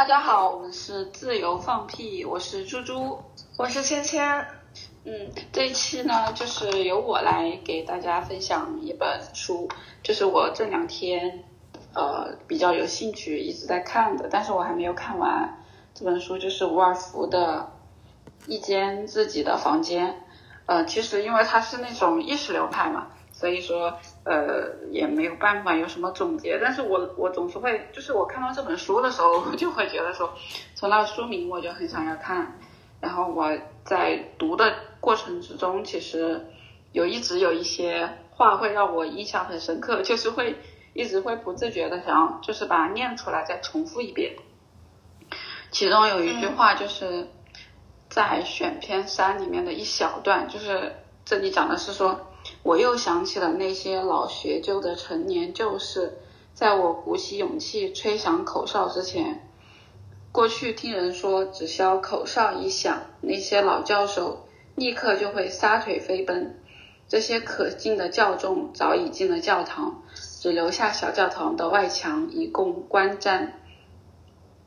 [0.00, 3.18] 大家好，我们是自由放屁，我是猪猪，
[3.58, 4.46] 我是芊芊。
[5.04, 9.68] 嗯，这一期呢，就是由我来给大家分享一本书，
[10.02, 11.44] 就是我这两天
[11.92, 15.62] 呃比较有兴趣一直在看的，但是我还没有看完。
[15.92, 17.70] 这本书就是伍尔夫的
[18.50, 20.12] 《一间自己的房间》。
[20.64, 26.58] 呃，其实因为他是那种意识流派嘛，所以说呃也没有办法有什么总结。
[26.58, 30.34] 但是我我总是会，就是我看到这本书的时候，我就会觉得说，
[30.74, 32.58] 从那书名我就很想要看。
[33.00, 36.46] 然后我在读的过程之中，其实
[36.92, 40.56] 有一直有一些话会让我印象很深刻，就是会
[40.92, 44.36] 一直会不自觉的想要，就是把它念出来再重复一遍。
[45.70, 47.28] 其中有一句话就是
[48.10, 52.29] 在选篇三里面的一小段，就是这里讲的是说，
[52.62, 56.18] 我又想起了那些老学究的陈年旧事，
[56.52, 59.46] 在我鼓起勇气吹响口哨之前。
[60.30, 66.60] 过去听人说，只消口哨一响，那些老教授立刻就会撒腿飞奔。
[67.08, 73.48] 这些可敬的教众早已进了教堂，只留下小教堂的外墙以供观瞻。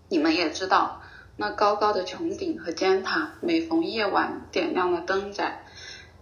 [0.09, 1.01] 你们也知道，
[1.37, 5.62] 那高高的穹顶和尖塔，每逢夜晚点亮了灯盏，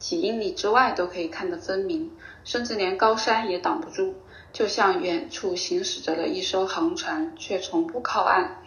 [0.01, 2.11] 几英里之外都可以看得分明，
[2.43, 4.15] 甚至连高山也挡不住。
[4.51, 8.63] 就像远处行驶着的一艘航船，却从不靠岸。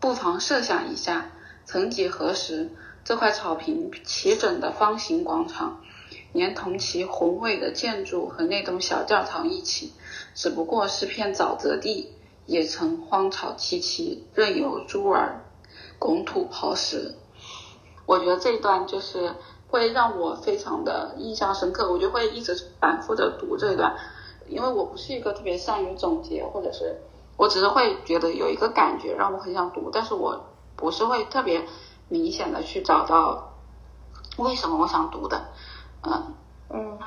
[0.00, 1.30] 不妨设想一下，
[1.64, 2.68] 曾几何时，
[3.04, 5.80] 这块草坪齐整的方形广场，
[6.32, 9.92] 连同其宏伟的建筑和那栋小教堂一起，
[10.34, 12.12] 只不过是片沼泽地，
[12.46, 15.44] 也曾荒草萋萋，任由猪儿
[16.00, 17.14] 拱土刨食。
[18.04, 19.32] 我觉得这一段就是
[19.72, 23.96] 会让我非常的印象深刻，我就会一直反复的读这一段，
[24.46, 27.00] 因为我不是一个特别善于总结或者是。
[27.38, 30.44] 我只是会觉得有一个感觉让我很想读，但是我
[30.76, 31.64] 不是会特别
[32.08, 33.54] 明显的去找到
[34.36, 35.46] 为什么我想读的，
[36.02, 36.34] 嗯
[36.68, 36.98] 嗯。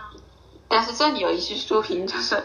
[0.68, 2.44] 但是这里有一句书评，就是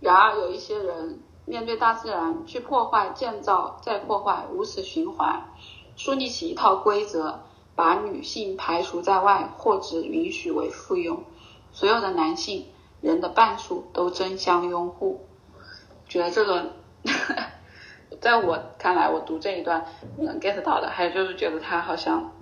[0.00, 5.50] 然而有一些人面对大自然去破坏、建造、再破坏，如此循环，
[5.96, 7.40] 树立起一套规则，
[7.78, 11.20] 把女性排除在外，或只允许为附庸，
[11.70, 12.66] 所有的男性
[13.00, 15.24] 人的半数都争相拥护，
[16.08, 16.72] 觉得这个。
[18.20, 22.32] 在我看来，我读这一段能 get 到的，还有就是觉得他好像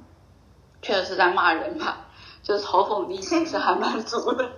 [0.80, 2.06] 确实是在骂人吧，
[2.42, 4.53] 就是嘲讽力其实还蛮足的，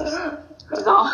[0.74, 1.10] 知道吗？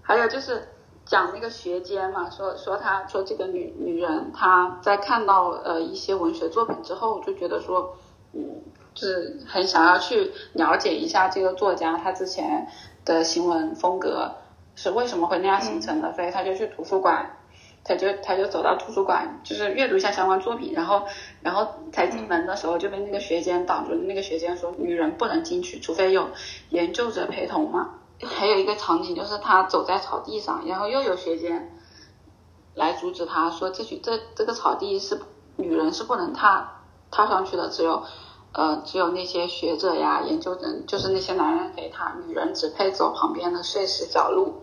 [0.00, 0.68] 还有就是
[1.04, 7.96] 讲那个学监嘛，说说他说这个女女人，她在看到呃一些文学作品之后，就觉得说，
[8.32, 8.62] 嗯，
[8.94, 12.68] 就是很想要去了解一下这个作家他之前
[13.04, 14.36] 的行文风格
[14.74, 17.36] 是为什么会那样形成的，所以他就去图书馆。
[17.82, 21.02] 他就他就走到图书馆，就是阅读一下相关作品，然后
[21.40, 23.94] 然后才进门的时候就被那个学监挡住。
[23.94, 26.28] 那个学监说，女人不能进去，除非有
[26.68, 27.94] 研究者陪同嘛。
[28.22, 31.74] 还有一个场景就是他走在草地上，然后又有学监
[32.74, 35.18] 来阻止他，说这句这这个草地是
[35.56, 36.79] 女人是不能踏
[37.10, 38.02] 踏上去的，只有
[38.52, 44.62] 呃只有那些学者呀、研究人，就是那些男人给他，女人只配走旁边的碎石小路。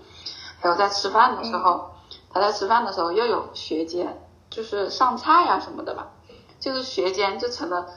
[0.60, 1.92] 还有在吃饭的时候。
[2.30, 6.10] 他在吃饭的时候又有学监，就是上菜呀什么的吧，
[6.60, 7.88] 就是学监就成了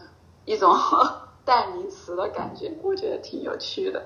[0.47, 0.75] 一种
[1.45, 4.03] 代名词的感觉，我觉得挺有趣的。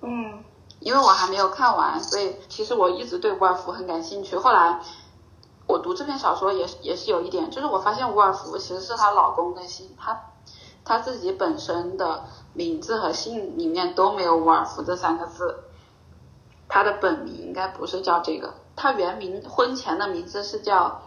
[0.00, 0.42] 嗯，
[0.78, 4.36] 因为我还没有看完，所以其实我一直对伍尔夫很感兴趣。
[4.36, 4.80] 后来
[5.70, 10.20] 我读这篇小说也也是有一点，就是我发现伍尔夫其实是她老公的姓，她
[10.84, 15.64] 她自己本身的名字和姓里面都没有伍尔夫这三个字，
[16.68, 18.54] 她的本名应该不是叫这个。
[18.74, 21.02] 她原名婚前的名字是叫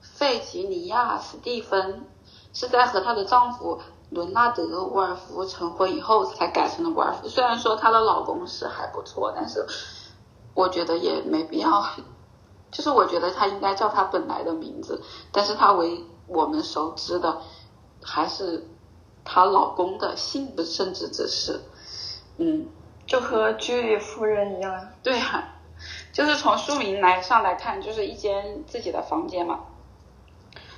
[0.00, 2.06] 费吉尼亚·史蒂芬，
[2.52, 3.80] 是在和她的丈夫
[4.10, 7.28] 伦纳德·沃尔夫成婚以后才改成了沃尔夫。
[7.28, 9.66] 虽然说她的老公是还不错，但是
[10.54, 11.84] 我觉得也没必要。
[12.74, 17.40] 就是我觉得他应该叫他本来的名字，但是他为我们熟知的
[18.02, 18.66] 还是
[19.24, 21.60] 她老公的姓，甚至只是，
[22.38, 22.66] 嗯，
[23.06, 24.88] 就和居里夫人一样。
[25.04, 25.52] 对啊。
[26.12, 29.60] 就是从书名来上来看，就是一间自己的房间嘛。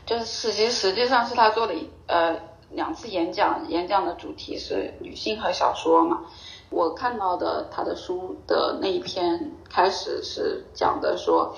[0.04, 1.74] 就是实际实际上是他做的
[2.06, 2.36] 呃
[2.70, 6.22] 两次演讲，演讲的主题是女性和小说嘛。
[6.70, 11.54] 我看到的他的书的那一篇开始是讲的说，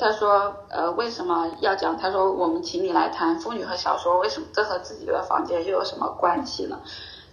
[0.00, 1.98] 他说呃为什么要讲？
[1.98, 6.80] 他说我们请你来谈妇女和小说，为什么这和自己的房间又有什么关系呢？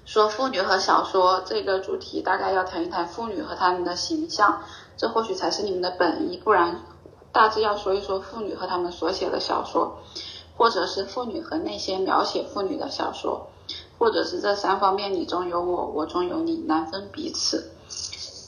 [0.03, 4.61] 说妇女和小说这个主题，大概要谈一谈妇女和她们的形象。
[4.97, 6.81] 这或许才是你们的本意，不然
[7.31, 9.99] 大致要说一说妇女和他们所写的小说，
[10.57, 13.47] 或者是妇女和那些描写妇女的小说，
[13.99, 17.71] 或者是这三方面你中有我，我中有你，难分彼此。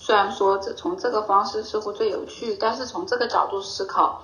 [0.09, 4.23] 虽然说这从这个方式似乎最有趣，但是从这个角度思考，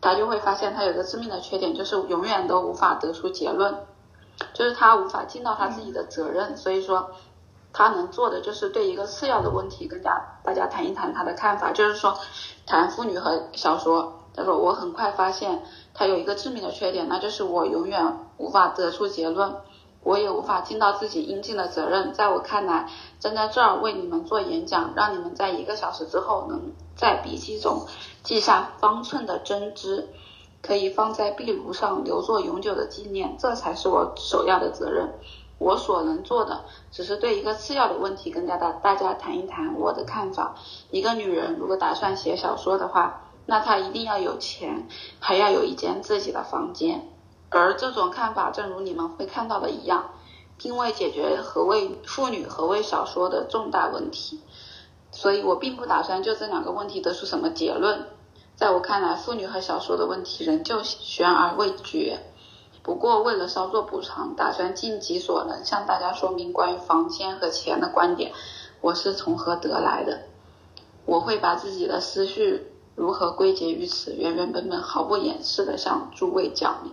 [0.00, 3.84] 他就会发现他有个致命的缺点，就是永远都无法得出结论，
[4.52, 6.56] 就是他无法尽到他自己的责任。
[6.56, 7.10] 所以说，
[7.72, 12.16] 他能做的就是对一个次要的问题跟大大家谈一谈他的看法，就是说
[12.64, 14.20] 谈妇女和小说。
[14.36, 15.64] 他说我很快发现
[15.94, 19.56] 他有一个致命的缺点，那就是我永远无法得出结论。
[20.04, 22.14] 我也无法尽到自己应尽的责任。
[22.14, 27.86] 在我看来，站在这儿为你们做演讲，让你们在一个小时之后能在笔记中
[28.22, 30.08] 记下方寸的真知，
[30.62, 35.14] 可以放在壁炉上留作永久的纪念，这才是我首要的责任。
[35.58, 40.56] 我所能做的，只是对一个次要的问题跟大大大家谈一谈我的看法。
[40.90, 44.86] 一个女人如果打算写小说的话，那她一定要有钱，
[45.20, 47.08] 还要有一间自己的房间。
[47.58, 50.10] 而这种看法，正如你们会看到的一样，
[50.58, 54.40] 并未解决何谓妇女、何谓小说的重大问题。
[55.10, 58.06] 所以我并不打算就这两个问题得出什么结论。
[58.56, 62.20] 在我看来，妇女和小说的问题仍旧悬而未决。
[62.82, 68.32] 不过，为了稍作补偿，打算尽己所能向大家说明关于房间和钱的观点，
[68.80, 70.22] 我是从何得来的。
[71.06, 76.92] 我会把自己的思绪如何归结于此，原原本本、毫不掩饰地向诸位讲明。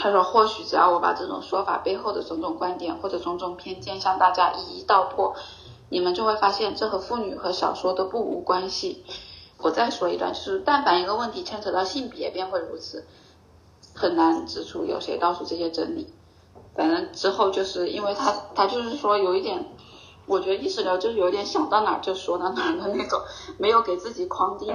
[0.00, 5.34] 他说：“或许只要我把这种说法背后的种种观点或者种种偏见向大家一一道破，
[5.88, 9.04] 你们就会发现这和妇女和小说都不无关系。
[9.58, 13.04] 我再说一段，就是但凡一个问题牵扯到性别，便会如此，
[13.92, 16.06] 很难指出有谁道出这些真理。
[16.76, 19.64] 反正之后就是因为他，他就是说有一点，
[20.26, 23.20] 我觉得意识流就是有点想到哪儿就说到哪儿的那种，
[23.58, 24.72] 没有给自己框定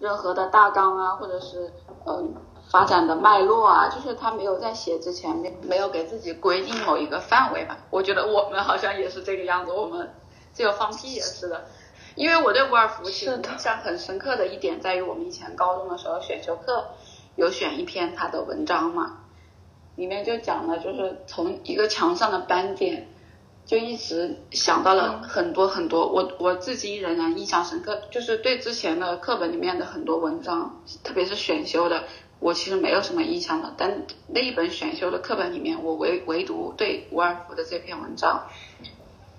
[0.00, 1.72] 任何的大纲啊，或者是
[2.04, 2.34] 嗯。”
[2.70, 7.78] 发展的脉络啊，就是他没有在写之前没没有给自己规定某一个范围吧。
[7.90, 10.12] 我觉得我们好像也是这个样子，我们
[10.52, 11.66] 只有放屁也是的。
[12.16, 16.86] 因为我对伍尔夫其实印象很深刻的一点在于，我们以前高中的时候选修课
[17.36, 19.18] 有选一篇他的文章嘛，
[19.96, 23.06] 里面就讲了，就是从一个墙上的斑点，
[23.66, 26.08] 就一直想到了很多很多。
[26.08, 32.04] 我我至今仍然印象深刻，就是对之前的课本里面的很多文章，特别是选修的。
[32.38, 38.46] 我其实没有什么印象了，但那一本选修的课本里面，我唯唯独对伍尔夫的这篇文章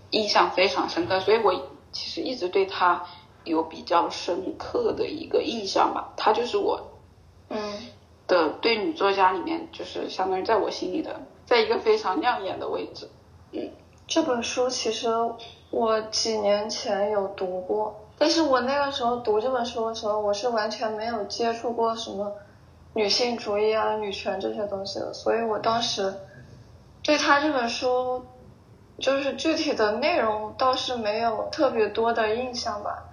[0.09, 3.05] 印象非常深刻，所以我其实一直对他
[3.44, 6.13] 有比较深刻的一个印象吧。
[6.17, 6.89] 他就是我，
[7.49, 7.73] 嗯，
[8.25, 13.09] 的对女作家里面，就是相当于在我心里的，在一个非常亮眼的位置。
[13.51, 13.69] 嗯，
[14.07, 15.07] 这本书其实
[15.69, 22.33] 我几年前有读过，但是我那个时候读这本书的时候，我是完全没有接触过什么。
[22.97, 26.11] 女性主义啊，女权这些东西的，所以我当时
[27.03, 28.25] 对他这本书
[28.97, 33.03] 就是具体的内容倒是没有特别多的印象吧。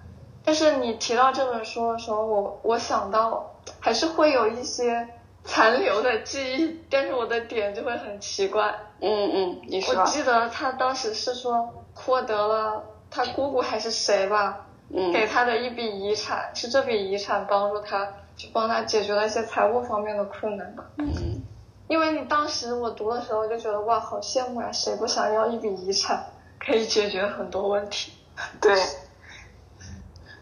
[0.42, 5.06] 但是你提到这本书的时候，我我想到还是会有一些
[5.44, 8.74] 残留的记忆，但是我的点就会很奇怪。
[9.00, 9.94] 嗯嗯，你说。
[10.00, 14.66] 我记得他当时是说获得了他姑姑还是谁吧，
[15.12, 18.08] 给他的一笔遗产，是这笔遗产帮助他。
[18.36, 20.84] 就帮他解决了一些财务方面的困难吧。
[20.98, 21.40] 嗯，
[21.86, 28.12] 因为你当时我读的时候就觉得哇，好羡慕呀，谁不想要一笔遗产，可以解决很多问题。
[28.60, 28.76] 对，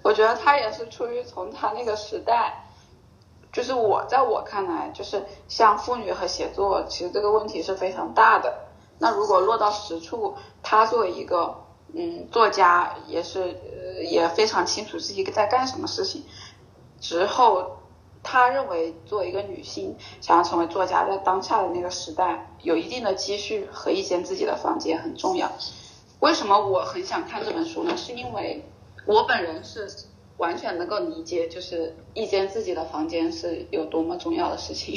[0.03, 2.65] 我觉得他也是出于从他那个时代，
[3.53, 8.69] 就是我在我看来，就是像妇女和写作，其实这个问题是非常大的。
[8.99, 11.63] 那如果落到实处，他作为一个
[11.93, 16.25] 嗯作家，也是呃也非常清楚自己在干什么事情
[16.99, 17.77] 之后。
[18.25, 25.51] 他认为，作为一个女性，想要成为作家，在当下的那个时代，有一定的积蓄和一间自己的房间很重要。
[26.21, 27.97] 为什么我很想看这本书呢？
[27.97, 28.65] 是因为
[29.07, 29.89] 我本人是
[30.37, 34.97] 完全能够理解，就是一间自己的房间是有多么重要的事情。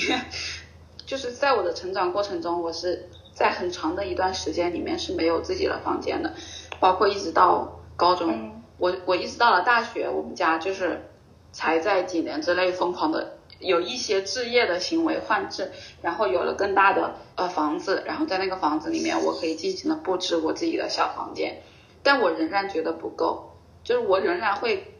[1.07, 6.31] 就是在我的成长过程中，我是在很长的一段时间里面是没有自己的房间的，
[6.79, 11.09] 包括一直到高中，我我一直到了大学，我们家就是。
[11.55, 15.71] 才在几年之内疯狂的有一些置业的行为换置，
[16.01, 21.61] 然后有了更大的呃房子，然后在那个房子里面我可以尽情的布置我自己的小房间，
[22.03, 23.53] 但我仍然觉得不够，
[23.85, 24.93] 就是我仍然会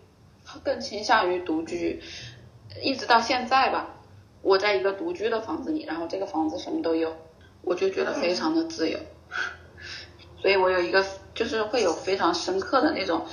[0.64, 2.02] 更倾向于独居，
[2.82, 3.90] 一直到现在吧，
[4.42, 7.14] 我在一个独居的房子里，然后这个房子什么都有，
[7.64, 8.98] 我就觉得非常的自由，
[10.42, 13.26] 所以我有一个就是会有非常深刻的那种。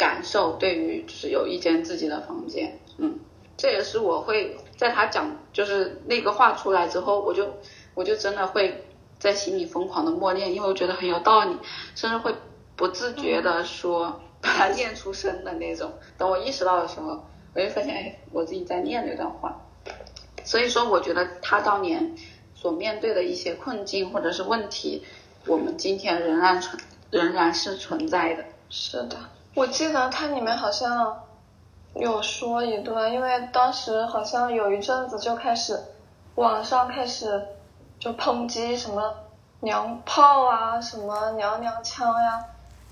[0.00, 3.18] 感受对于就是有一间自己的房间，嗯，
[3.58, 7.46] 这也是我会在他讲就是那个话出来之后，我就
[7.94, 8.82] 我就真的会
[9.18, 11.54] 在心里疯狂的默念，因为我觉得很有道理，
[11.94, 12.34] 甚至会
[12.76, 15.92] 不自觉的说把它念出声的那种。
[16.16, 17.22] 等我意识到的时候，
[17.54, 19.54] 我就发现哎，我自己在念那段话。
[20.44, 22.16] 所以说，我觉得他当年
[22.54, 25.04] 所面对的一些困境或者是问题，
[25.46, 28.44] 我们今天仍然存仍然是存在的。
[28.70, 29.16] 是的，
[29.54, 31.24] 我记得它里面好像
[31.94, 35.78] 有说一段，因为当时好像有一阵子就开始
[36.36, 37.48] 网上开始
[37.98, 39.12] 就抨击什么
[39.58, 42.44] 娘炮啊，什么娘娘腔呀，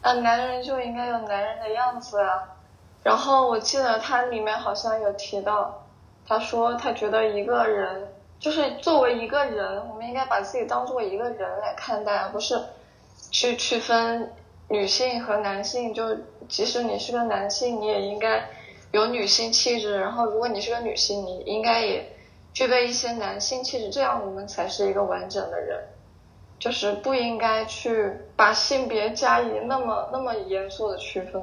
[0.02, 2.56] 啊，男人就应该有男人的样子啊。
[3.04, 5.86] 然后我记得它里面好像有提到，
[6.26, 8.08] 他说他觉得一个人
[8.40, 12.60] 就是作为一个人，我们应该把自己当做一个人来看待，而不是
[13.30, 14.34] 去区分。
[14.70, 16.14] 女性和男性，就
[16.48, 18.48] 即使你是个男性，你也应该
[18.92, 19.98] 有女性气质。
[19.98, 22.16] 然后，如果你是个女性，你应该也
[22.52, 25.84] 具备一些男性气质，这样我们才是一个完整的人。
[26.58, 31.40] 就是不应该去把性别加以那么那么严肃的区分。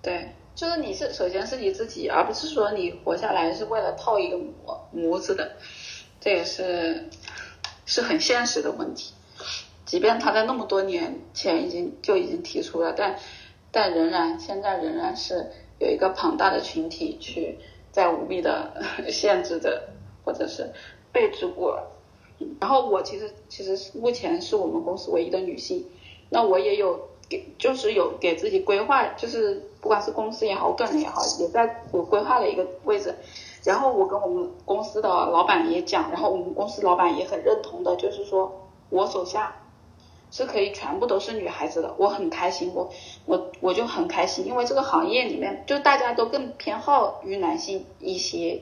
[0.00, 5.52] 对，就是你是首先是你自己，而不是说你活下来是为了套一个模模子的，
[6.18, 7.10] 这也是
[7.84, 9.12] 是很现实的问题。
[9.84, 13.18] 即便他在那么多年前已经就已经提出了，但
[13.74, 15.50] 但仍然现在仍然是
[15.80, 17.58] 有一个庞大的群体去
[17.90, 19.88] 在无力的 限制着，
[20.24, 20.72] 或者是
[21.12, 21.82] 被之过。
[22.60, 25.84] 然后我其实其实目前是我们公司唯一的女性，
[26.30, 33.12] 那我也有给就是有给自己规划，就是不管是公司也好，个人也好，也在我规划了一个位置。
[33.64, 39.56] 然后我跟我们公司的老板也讲，然后我们公司老板也很认同的，就是说我手下。
[40.34, 42.90] 是可以全部都是女孩子的，我很开心，我
[43.24, 48.60] 我我就很开心，因为这个行业里面就大家都更偏好于男性一些，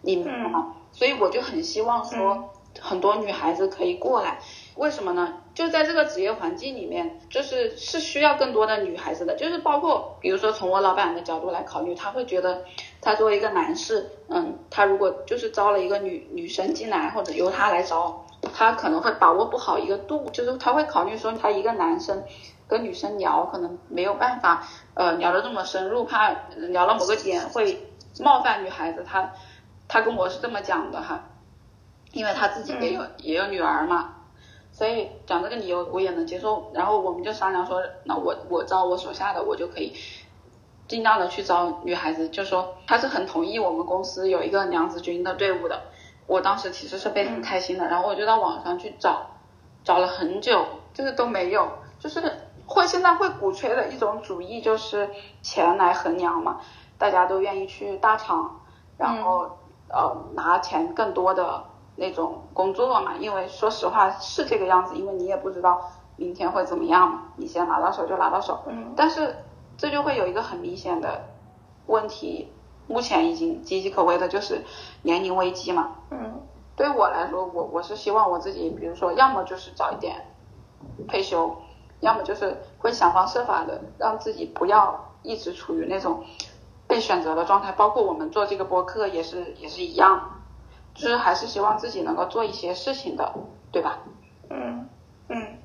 [0.00, 0.74] 你明白吗？
[0.90, 2.50] 所以我就很希望说
[2.80, 4.40] 很多女孩子可以过来，
[4.74, 5.34] 为什么呢？
[5.54, 12.64] 就在这个职业环境里面，就是是需要更多的女孩子的，就是包括比如说从我老板的角度来考虑，他会觉得
[13.00, 18.26] 他作为一个男士，嗯，他如果就是招了一个女女生进来，或者由他来招。
[18.54, 22.22] 他可能会把握不好一个度，就是他会考虑说，他一个男生
[22.68, 27.88] 跟女生聊，可能没有办法，呃，聊得这么深入，怕聊到某个点会
[28.20, 29.04] 冒犯女孩子。
[29.04, 29.32] 他
[29.88, 31.24] 他跟我是这么讲的哈，
[32.12, 34.14] 因为他自己也有也有女儿嘛，
[34.72, 36.70] 所以讲这个理由我也能接受。
[36.74, 39.94] 然后我们就商量说，那我我招我手下的，我就可以
[40.88, 45.82] 尽量的去招女孩子，就说他是很同意我们公司有一个娘子军的队伍的。
[46.26, 49.26] 我当时其实是被很开心的，然后我就到网上去找，
[49.84, 50.64] 找了很久，
[50.94, 52.20] 就是都没有，就是
[52.66, 55.10] 会现在会鼓吹的一种主义，就是
[55.42, 56.60] 钱来衡量嘛，
[56.96, 58.60] 大家都愿意去大厂，
[58.96, 61.64] 然后呃拿钱更多的
[61.96, 68.62] 那种工作嘛，因为说实话是这个样子，因为你也不知道明天会怎么样嘛，你先拿到手就拿到手，
[68.96, 69.36] 但是
[69.76, 71.24] 这就会有一个很明显的
[71.86, 72.52] 问题。
[72.86, 74.62] 目前已经岌岌可危的就是
[75.02, 75.96] 年龄危机嘛。
[76.10, 76.40] 嗯。
[76.74, 80.26] 对我来说，我我是希望我自己，比如说，要么就是早一点
[81.06, 81.54] 退休，
[82.00, 86.24] 要么就是会想方设法的让自己不要一直处于那种
[86.86, 87.70] 被选择的状态。
[87.72, 90.40] 包括我们做这个播客也是也是一样，
[90.94, 93.34] 就是还是希望自己能够做一些事情的，
[93.70, 93.98] 对吧？
[94.48, 94.88] 嗯
[95.28, 95.58] 嗯。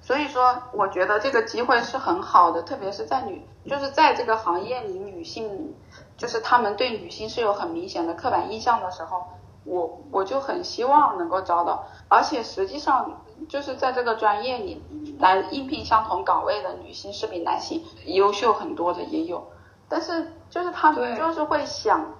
[0.00, 5.74] 所以说，我觉得这个机会是很好的，特别是在女，就是在这个行业里，女性。
[6.16, 9.22] 就是他们对女性是有很明显的刻板印象的时候，
[9.64, 14.82] 我我就很希望能够招到，而且实际上就是在这个专业里
[15.18, 19.46] 来应聘相同岗位的女性是比男性优秀很多的也有，
[19.88, 22.14] 但是就是他们就是会想，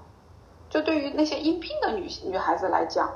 [0.68, 3.10] 就对于那些应聘的女女孩子来讲，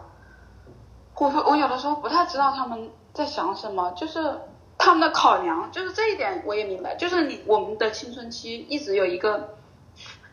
[1.18, 4.40] 我我有的时候不太知道他们在想什么，就是
[4.78, 9.56] 他们的考量，就是这一点我也明白，就是你我们的青春期一直有一个。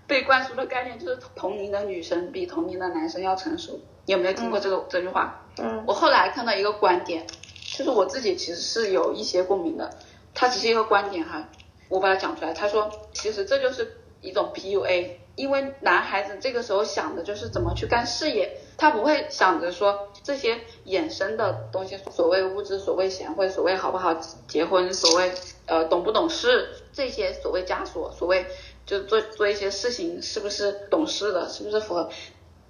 [0.07, 5.45] 被灌输的概念就是同龄的女生比同龄的男生要成熟，你有没有听过这个这句话？
[5.57, 5.83] 嗯。
[5.85, 7.27] 我后来看到一个观点，
[7.75, 9.89] 就是我自己其实是有一些共鸣的，
[10.33, 11.49] 它只是一个观点哈，
[11.89, 12.53] 我把它讲出来。
[12.53, 24.13] 他说，其实这就是一种 PUA，因为男孩子这个时候想的就是怎么去干事业，他不会想着说这些衍生的东西，所谓物质，所谓贤惠，所谓好不好
[24.47, 25.33] 结婚，所谓
[25.65, 28.45] 呃懂不懂事，这些所谓枷锁，所谓。
[28.87, 32.09] 就做做一些事情是不是懂事的，是不是符合？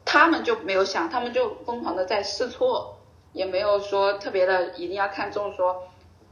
[0.04, 2.98] 他们就没有想，他们就疯狂的在试错，
[3.34, 5.84] 也没有说特别的一定要看重说，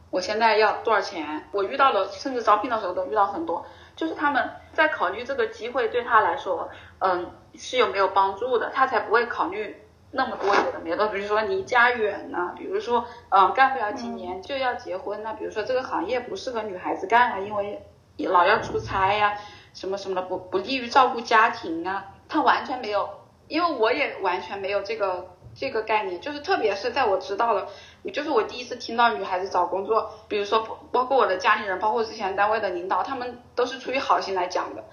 [0.09, 1.47] 我现在要多少钱？
[1.51, 3.65] 我遇到了，甚至招聘的时候都遇到很多，
[3.95, 17.83] 就是他们在考虑这个机会对他来说，嗯，是有没有帮助的，他才不会考虑那么多有的没的，比如说离家远呐、比如说嗯干不了几年就要结婚呐、比如说这个行业不适合女孩子干啊，因为
[18.29, 19.37] 老要出差呀、
[19.75, 23.08] 什么什么的，不不利于照顾家庭啊，他完全没有，
[23.48, 27.67] 因为我也完全没有这个这个概念，就是特别是在我知道了，
[28.13, 34.86] 就是我第一次听到女孩子找工作，比如说包括我的家里人，包括之前单位的领导，他们都是出于好心来讲的，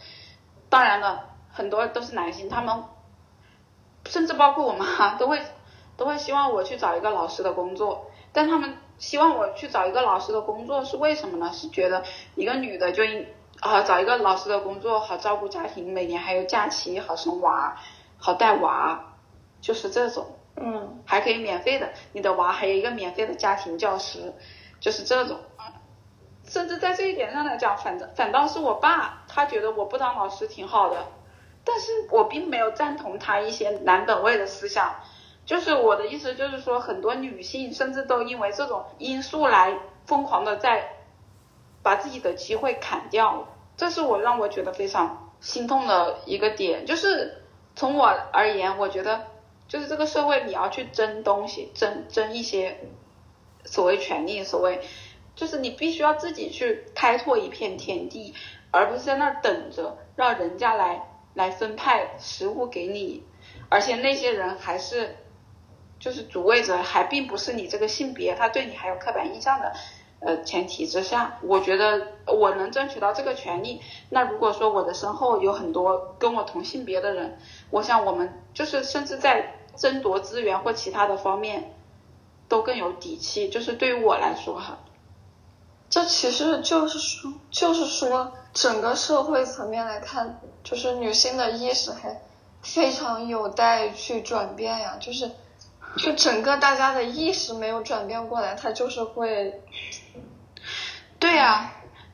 [0.69, 2.85] 当然了，很多都是男性，他们
[4.07, 5.41] 甚至包括我妈 都会
[5.97, 11.53] 都会希望我去找一个老师的工作，但他们希望我去找一个老师的工作是为什么呢？
[11.53, 12.03] 是觉得
[12.35, 13.27] 一个女的就应
[13.63, 17.77] 啊找一个老师的工作，好照顾家庭，每年还有假期，好生娃，
[18.19, 19.15] 好带娃，
[19.61, 20.27] 就是这种，
[20.57, 24.35] 嗯还可以免费的，你的娃还有一个免费的家庭教师，
[24.81, 25.39] 就是这种。
[26.45, 31.07] 甚至在这一点上来讲，反正反倒是我爸，他觉得我不当老师挺好的，
[31.65, 34.97] 但是我并没有赞同他一些男本位的思想。
[35.47, 40.89] 就是我的意思，就是说很多女性甚至都因为这种因素来疯狂的在
[41.83, 46.87] 把自己的机会砍掉，这是我让我觉得非常心痛的一个点。
[46.87, 47.43] 就是
[47.75, 49.27] 从我而言，我觉得
[49.67, 52.79] 就是这个社会你要去争东西，争争一些
[53.65, 54.81] 所谓权利，所谓
[55.35, 58.35] 就是你必须要自己去开拓一片天地，
[58.71, 63.25] 而不是在那儿等着让人家来来分派食物给你，
[63.69, 65.17] 而且那些人还是
[65.99, 69.73] 就是主位者，还并不是你这个性别，他对你还有刻板印象的。
[70.25, 73.81] 呃，前提之下，我觉得我能争取到这个权利。
[74.11, 77.39] 那如果说我的身后有很多跟我同性别的人，
[77.71, 81.75] 我想我们就是甚至在争夺资源或其他的方面
[82.49, 83.49] 都更有底气。
[83.49, 84.79] 就是对于我来说哈，
[85.91, 92.23] 这其实就是说，就是说，整个社会层面来看，就是女性的意识还
[92.63, 94.97] 非常有待去转变呀。
[95.01, 95.31] 就是，
[95.99, 99.61] 就整个大家的意识没有转变过来，它就是会，
[101.23, 101.71] 对呀、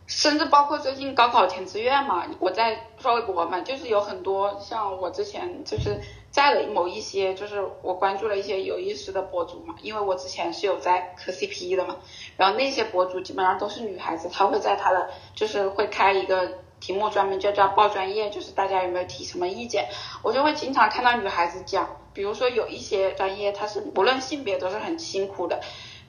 [0.07, 5.99] 甚至包括最近高考填志愿嘛，我在刷微博嘛，就是有很多像我之前就是
[6.31, 11.97] 在了某一些，就是我关注了一些有意思的博主嘛，因为我之前是有在磕 CP 的嘛，
[12.37, 19.89] 然后那些博主基本上都是女孩子，她会在她的就是会开一个题目专门就叫报专业，就是大家有没有提什么意见，
[20.23, 25.63] 我就会经常看到女孩子讲，比如说有一些专业它是无论性别都是很辛苦的，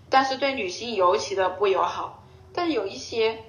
[0.10, 2.22] 但是对女性尤其的不友好，
[2.54, 3.44] 但有一些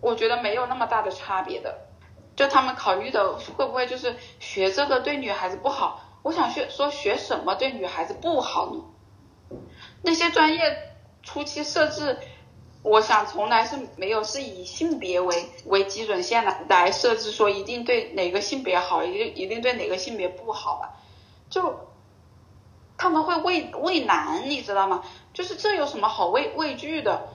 [0.00, 1.86] 我觉得没有那么大的差别的，
[2.34, 6.00] 就他们考虑的会不会就是学这个对女孩子不好？
[6.22, 8.82] 我想学说学什么对女孩子不好呢？
[10.02, 10.60] 那些专业
[11.22, 12.18] 初期设置，
[12.82, 20.96] 我想从来是没有是以性别为为基准线来来设置，说一定对哪个性别好，一定一定对哪个性别不好吧？
[21.48, 21.88] 就
[22.98, 25.04] 他们会畏畏难，你知道吗？
[25.32, 27.28] 就是这有什么好畏畏惧的？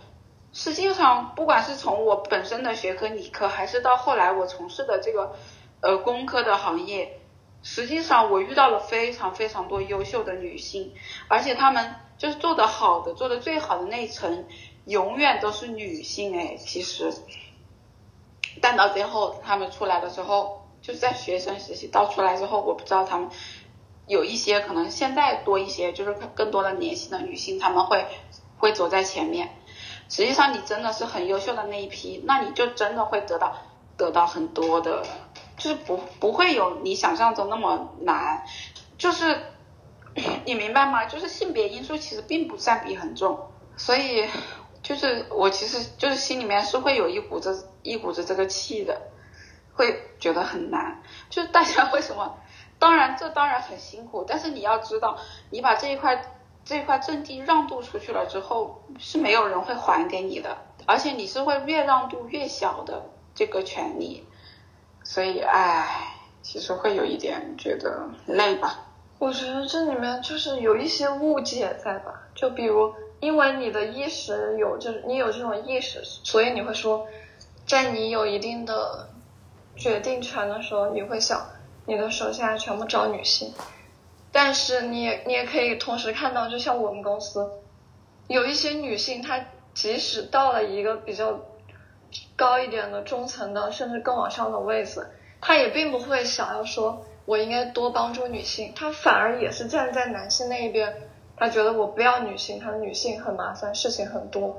[0.54, 5.34] 实际上，不管是从我本身的学科理科，还是到后来我从事的这个
[5.82, 7.22] 呃工科的行业，
[7.64, 10.94] 实际上我遇到了非常非常多优秀的女性，
[11.30, 14.46] 而且她们就是做得好的、做得最好的那一层，
[14.86, 16.58] 永远都是女性哎。
[16.58, 17.14] 其实，
[18.60, 23.30] 但到最后她们出来的时候，就是在学生时期到出来之后，我不知道她们
[24.06, 28.06] 有一些可能现在多一些，就是更多的年轻的女性，她们会
[28.58, 29.56] 会走在前面。
[30.12, 33.56] 实际上，你真的是很优秀的那一批，那你就真的会得到
[33.96, 35.04] 得到很多的，
[35.58, 38.44] 就是不不会有你想象中那么难，
[38.98, 39.42] 就是
[40.44, 41.06] 你明白吗？
[41.06, 43.40] 就是性别因素其实并不占比很重，
[43.78, 44.28] 所以
[44.84, 49.02] 就是我其实就是心里面是会有一股子一股子这个气的，
[49.74, 51.02] 会觉得很难。
[51.30, 52.38] 就是大家为什么？
[52.80, 55.18] 当然这当然很辛苦，但是你要知道，
[55.52, 56.22] 你把这一块。
[56.64, 64.26] 这块阵地让渡出去了之后，是没有人会还给你的，而且你是会越让渡越小的这个权利，
[65.04, 68.88] 所以唉，其实会有一点觉得累吧。
[69.20, 72.28] 我觉得这里面就是有一些误解在吧？
[72.34, 77.08] 就比如，因为你的意识有这，你有这种意识，所以你会说，
[77.68, 79.10] 在你有一定的
[79.76, 81.40] 决定权的时候，你会想，
[81.86, 83.54] 你的手下全部找女性。
[84.34, 87.52] 但是你也你也可以同时看到，就像我们公司
[88.28, 91.42] 有一些女性，她即使到了一个比较
[92.38, 95.06] 高一点的中层的，甚至更往上的位置，
[95.42, 100.96] 她也并不会想要说我应该多帮助女性，她反而也是站在男性那一边，
[101.36, 104.58] 她觉得我不要女性，她女性很麻烦，事情很多。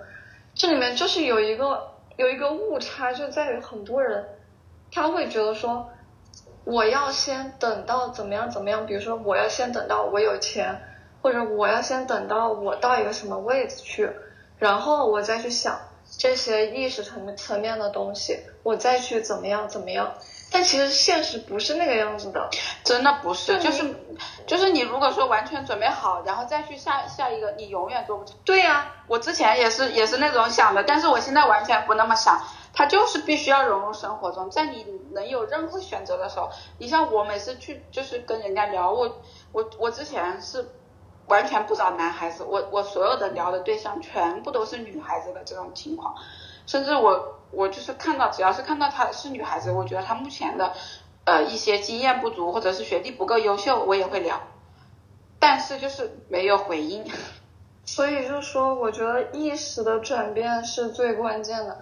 [0.55, 4.23] 这里面就是有一个有一个误差，就在于很多人
[4.93, 5.89] 他会觉得说。
[6.65, 10.81] 我要先等到怎么样怎么样，比如说我要先等到我有钱，
[11.21, 14.11] 或者我要先等到我到一个什么位置去，
[14.59, 15.81] 然后我再去想
[16.19, 20.15] 这些意识层层面的东西，我再去怎么样怎么样。
[20.55, 22.51] 但其实现实不是那个样子的，
[22.85, 23.95] 真的不是，就是
[24.47, 28.37] 就是你如果说完全准备好，然后再去下下一个，你永远做不成。
[28.45, 32.39] 对呀，我之前也是也是那种想的，但是我现在完全不那么想，
[32.73, 39.21] 它就是必须要融入生活中，在你能有任何选择的时候，你像我每次去就是跟人家聊，我
[39.53, 40.69] 我我之前是
[41.27, 46.15] 完全不找男孩子，我我所有的聊的对象全部都是女孩子的这种情况，
[46.67, 47.39] 甚至我。
[47.55, 50.73] 我就是看到，只要是看到她是女孩子，我觉得她目前的
[51.27, 54.41] 呃一些经验不足，或者是学历不够优秀，我也会聊，
[55.39, 57.05] 但是就是没有回应。
[57.85, 61.79] 所以就说，我觉得意识的转变是最关键的，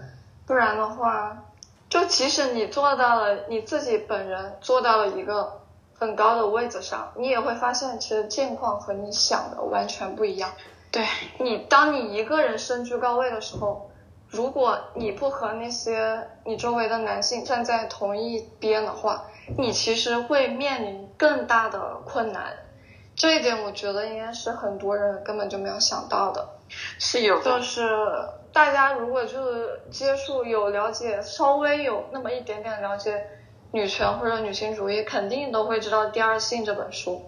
[0.51, 1.45] 不然的话，
[1.89, 5.61] 就即使你做到了，你自己本人做到了一个
[5.97, 10.51] 很高的位置上，你也会发现，其实境况和你想的完全不一样。
[10.91, 11.07] 对
[11.39, 13.87] 你，当你一个人身居高位的时候。
[14.29, 19.25] 如果你不和那些你周围的男性站在同一边的话，
[19.59, 22.53] 你其实会面临更大的困难。
[23.17, 26.49] 这一点我觉得应该是很多人根本就没有想到的。
[26.69, 27.89] 是有，就是
[28.53, 33.27] 大家如果就是接触有了解，稍微有那么一点点了解
[33.73, 37.23] 女权或者女性主义，肯定都会知道《第二性》这本书。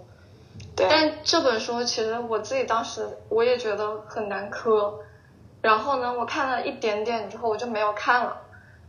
[0.75, 0.87] 对。
[0.91, 4.95] 但这本书其实我自己当时我也觉得很难磕。
[5.61, 8.41] 然后呢，我看了一点点之后，我就没有看了。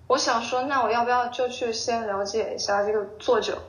[0.08, 3.60] 我想说，那我要不要就去先了解一下这个作者？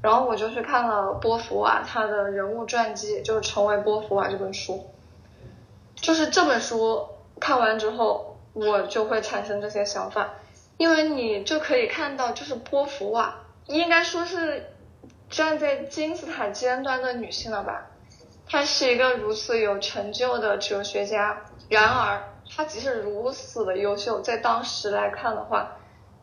[0.00, 4.86] 然后我就去看了波伏娃他的人物传记，就是《成为波伏娃》这本书。
[5.96, 7.08] 就是这本书
[7.40, 10.34] 看完之后，我就会产生这些想法，
[10.76, 13.34] 因为你就可以看到，就是波伏娃
[13.66, 14.70] 应该说是
[15.30, 17.86] 站在金字塔尖端的女性了吧？
[18.46, 22.22] 她是一个如此有成就的哲学家，然而。
[22.56, 25.78] 他即使如此的优秀，在当时来看的话，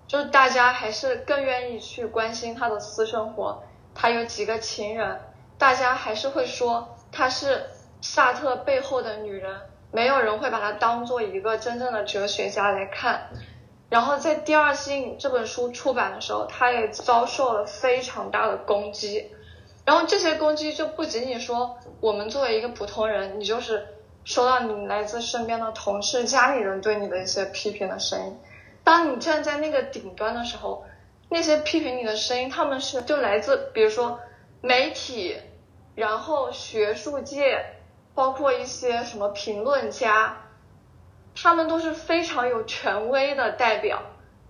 [0.08, 3.64] 就是大家还是更愿意去关心他的私生活，
[3.96, 5.20] 他有几个情人，
[5.58, 7.66] 大家还是会说她是
[8.02, 13.30] 萨特背后的女人，没有人会把他当做一个真正的哲学家来看。
[13.90, 19.32] 然后在《第二性》这本书出版的时候，他也遭受了非常大的攻击。
[19.86, 23.88] 然后这些攻击就不仅仅说我们作为一个普通人，你就是。
[24.24, 28.38] 收到你来自身边的同事、家里人对你的一些批评的声音，
[28.84, 30.86] 当你站在那个顶端的时候，
[31.30, 34.20] 那些批评你的声音，他们是就来自，比如说
[34.62, 35.38] 媒体，
[35.96, 37.66] 然后学术界，
[38.14, 40.38] 包括一些什么评论家，
[41.36, 44.02] 他们都是非常有权威的代表。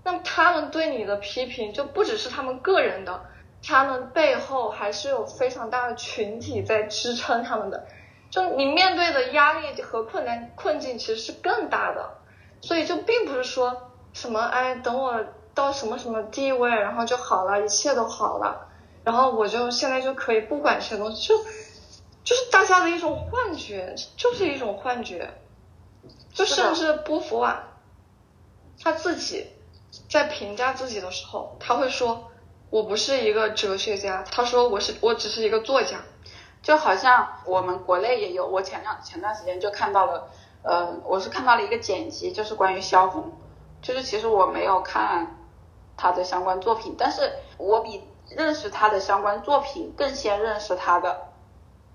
[0.04, 3.26] 那么他们对你的批评就不只是他们个人的，
[3.63, 7.86] 他们背后还是有非常大的群体在支撑他们的。
[8.32, 12.17] 就你面对的压力和困难困境其实是更大的，
[12.62, 18.69] 所以就并不是说什么哎，等我到什么什么地位，然后就好了，一切都好了，
[19.04, 21.36] 然后我就现在就可以不管这些东西，就
[22.24, 25.34] 就是大家的一种幻觉，就是一种幻觉。
[26.34, 27.62] 就甚至波伏娃
[28.82, 29.48] 他自己
[30.10, 32.32] 在评价自己的时候，他会说
[32.70, 36.00] 我不是一个哲学家，他说我是我只是一个作家。
[36.64, 40.30] 就好像我们国内也有，我前两前段时间就看到了，
[40.62, 43.34] 呃，我是看到了一个剪辑，就是关于萧红，
[43.82, 45.38] 就是其实我没有看
[45.98, 51.31] 他的相关作品，但是我比认识他的相关作品更先认识他的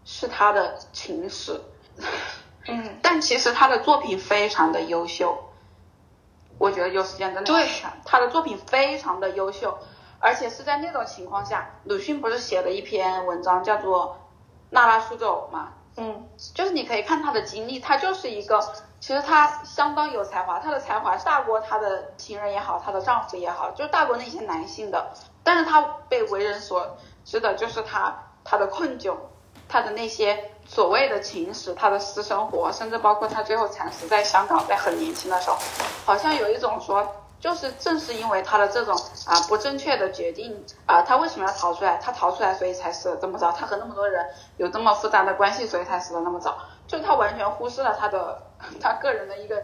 [0.06, 1.60] 是他的情史，
[2.66, 5.36] 嗯， 但其实他的作品非常的优秀，
[6.56, 7.68] 我觉得有时间真的对，
[8.06, 9.78] 他的作品非常的优秀，
[10.18, 14.16] 而且是在那种情况下，鲁迅不是写了一篇文章叫做。
[14.68, 18.60] 娜拉苏走嘛，嗯，就是你可以看他的经历，他就是一个，
[18.98, 25.12] 其实他相当有才华，他的才华大过他的情人也好，他的丈夫也好，就大过那些男性的。
[25.44, 29.14] 但是他被为人所知的就是他他的困窘，
[29.68, 35.56] 她的那些所谓的情史，她的私生活，甚至包括她最后惨死在香港，在很年轻的时候，
[36.04, 37.06] 好像有一种说。
[37.38, 41.98] 就是正是因为他的这种啊不正确的决定啊，他为什么要逃出来？
[41.98, 43.52] 他逃出来，所以才死的这么早。
[43.52, 44.26] 他和那么多人
[44.56, 46.56] 有这么复杂的关系，所以才死的那么早。
[46.88, 48.42] 就他完全忽视了他的
[48.80, 49.62] 他个人的一个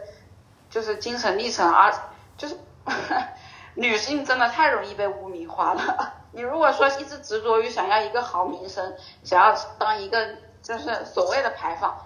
[0.69, 1.91] 就是精神历程，而
[2.37, 2.59] 就是
[3.75, 6.13] 女性真的太容易被污名化了。
[6.33, 11.97] 你如果说一直执着于想要一个好名声，想要当一个就是所谓的牌坊，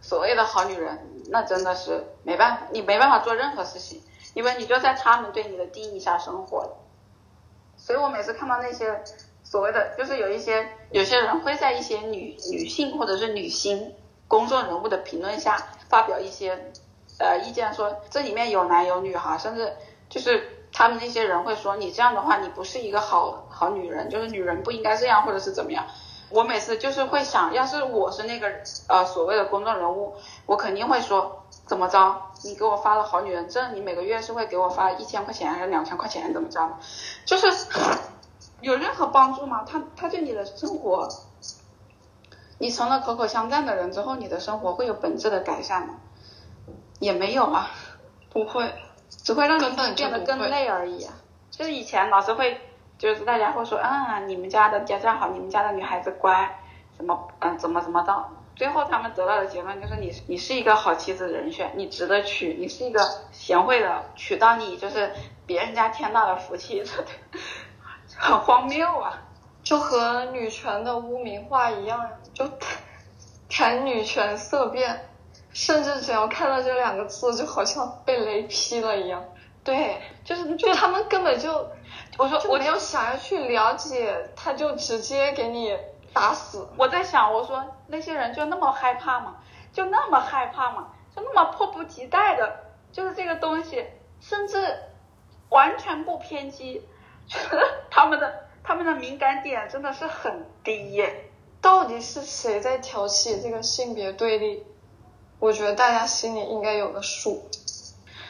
[0.00, 0.98] 所谓的好女人，
[1.30, 4.02] 那真的是没办法，你没办法做任何事情。
[4.34, 6.76] 因为你就在他们对你的定义下生活了，
[7.76, 9.02] 所以我每次看到那些
[9.42, 13.94] 所谓的就是有一些有些人会在一些女女性或者是女星
[14.28, 15.56] 公众人物的评论下
[15.88, 16.72] 发表一些
[17.18, 19.72] 呃意见，说这里面有男有女哈，甚至
[20.08, 25.86] 就是他们那些人会说你这样的话你不是一个好好女人，就是女人不应该这样或者是怎么样。
[26.30, 28.52] 我每次就是会想，要是我是那个
[28.86, 36.76] 呃所谓的公众人物，我肯定会说怎么着，你给我发了好女人证，你每个月是会给我发一千块钱还是两千块钱，怎么着？
[37.24, 37.46] 就是
[38.60, 39.64] 有任何帮助吗？
[39.66, 41.08] 他他对你的生活，
[42.58, 45.94] 你成了口口相赞的人之后，你的生活会有本质的改善吗？
[46.98, 47.70] 也没有啊，
[48.30, 48.74] 不会，
[49.18, 51.12] 只会让你变得更累而已啊。
[51.50, 52.60] 就是以前老师会。
[52.98, 56.58] 就是大家会说啊，你们家的家教好，你们家的女孩子乖，
[56.96, 58.24] 什么嗯怎么怎么的，
[58.56, 63.00] 最后他们得到的结论就是你你是一个好妻子人选，你值得娶，你是一个
[63.30, 65.12] 贤惠的，娶到你就是
[65.46, 66.82] 别人家天大的福气，
[68.18, 69.22] 很荒谬啊，
[69.62, 72.04] 就和女权的污名化一样，
[72.34, 72.50] 就
[73.48, 75.07] 谈女权色变，
[75.58, 79.24] 甚至只要看到这两个字，就好像被雷劈了一样。
[79.64, 81.68] 对，就是就他们根本就。
[82.16, 85.76] 我说我没有想要去了解，他就直接给你
[86.12, 86.68] 打死。
[86.76, 89.38] 我在想，我说那些人就那么害怕吗？
[89.72, 90.92] 就那么害怕吗？
[91.14, 92.60] 就那么迫不及待的，
[92.92, 93.84] 就是这个东西，
[94.20, 94.78] 甚至
[95.48, 96.86] 完全不偏激，
[97.26, 101.24] 觉得他们的他们的敏感点真的是很低耶。
[101.60, 104.64] 到底是谁在挑起这个性别对立？
[105.38, 107.48] 我觉得大家心里应该有个数。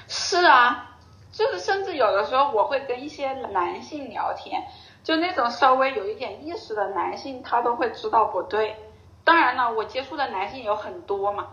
[0.06, 0.84] 是啊。
[1.30, 4.66] 就是甚至有的时候我会跟一些男性聊天，
[5.04, 8.74] 就那种稍微有一点意识的男性，他都会知道不对。
[9.22, 11.48] 当然了，我接触的男性有很多嘛，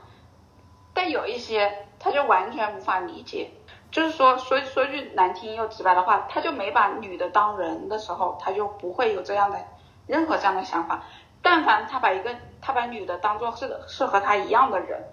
[0.96, 3.52] 但有一些他就完全无法理解。
[3.92, 9.60] 就是说说说句难听又直白的话，他就没把女的当人的时候，他就不会有这样的
[10.08, 11.04] 任何这样的想法。
[11.44, 15.04] 但凡他把一个他把女的当做是是和他一样的人，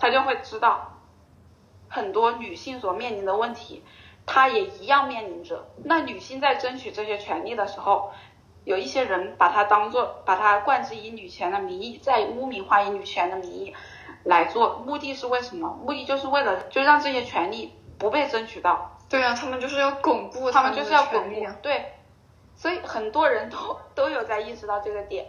[0.00, 0.98] 他就会知道
[1.88, 3.84] 很多女性所面临的问题。
[4.26, 5.66] 他也一样面临着。
[5.82, 8.12] 那女性在争取这些权利的时候，
[8.64, 13.74] 有一些人把它当做，把它冠之以女权的名义，在污名化以女权的名义
[14.22, 15.80] 来做，目的是为什么？
[15.82, 18.98] 目的就是为了就让这些权利不被争取到。
[19.08, 21.46] 对啊，他们就是要巩固，他们就是要巩固。
[21.62, 21.94] 对，
[22.54, 25.26] 所以很多人都都有在意识到这个点。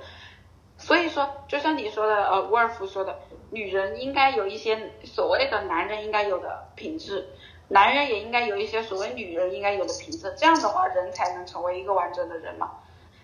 [0.82, 3.20] 所以说，就像你说的，呃，沃尔夫说的，
[3.52, 7.30] 女人应该有一些所谓的男人应该有的品质。
[7.68, 12.72] 男人也应该有一些所谓女人应该有的品质，这样的话人才能成为一个完整的人嘛。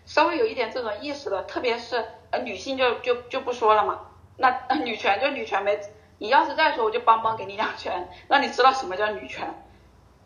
[0.06, 4.02] 稍微有一点这种意识的，特别是呃女性就就就不说了嘛。
[4.38, 5.78] 那女权就女权没，
[6.20, 9.54] 你要是再说我就邦邦给你两拳，让你知道什么叫女权。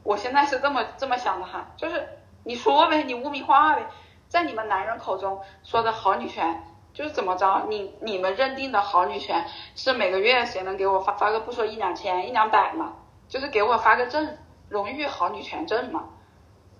[0.03, 2.07] 我现在是这么这么想的哈，就是
[2.43, 3.87] 你说呗，你污名化呗，
[4.27, 7.65] 在你们男人口中说的好女权就是怎么着？
[7.69, 12.93] 你你们认定的好女权是每个月谁能给我发发个不说一两千一两百嘛？
[13.27, 16.09] 就是给我发个证，荣誉好女权证嘛，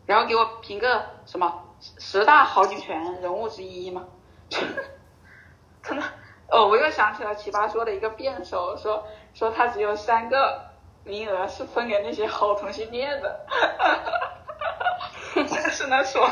[0.06, 4.06] 然后给我评个什么十大好女权人物之一嘛，
[4.50, 6.04] 真的
[6.52, 10.66] 哦，我又想起了奇葩说的一个辩手说说他只有三个
[11.06, 14.32] 名额是分给那些好同性恋的，哈哈哈
[15.72, 16.30] 是能说？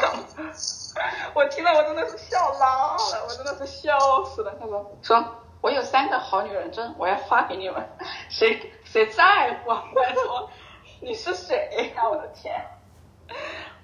[1.34, 4.54] 我听了我真的是笑拉了，我真的是笑死了。
[4.60, 5.24] 他说说
[5.62, 7.88] 我有三个好女人证，我要发给你们，
[8.30, 8.74] 谁？
[8.84, 9.06] 谁？
[9.08, 9.72] 在乎？
[9.96, 10.50] 拜托，
[11.02, 11.94] 你是谁？
[11.96, 12.08] 呀？
[12.10, 12.54] 我的天，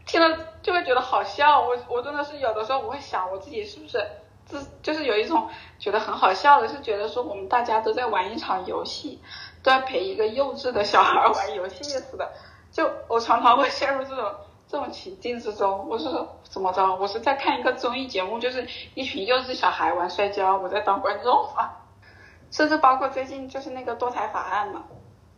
[0.06, 1.62] 听了就会觉得好笑。
[1.62, 4.06] 我我真的是有的时候我会想，我自己是不是
[4.46, 9.22] 自就是有一种觉得很好笑的，是觉得说我们大家都在玩一场游戏，
[9.64, 12.32] 都在陪一个幼稚的小孩玩游戏似的。
[12.72, 14.36] 就我常常会陷入这种
[14.76, 15.88] 这种情境之中。
[15.88, 16.96] 我是说怎么着？
[16.98, 21.82] 我是在看一个综艺节目，就是一群幼稚小孩玩摔跤，我在当观众啊。
[22.52, 24.84] 甚至包括最近就是那个堕胎法案嘛，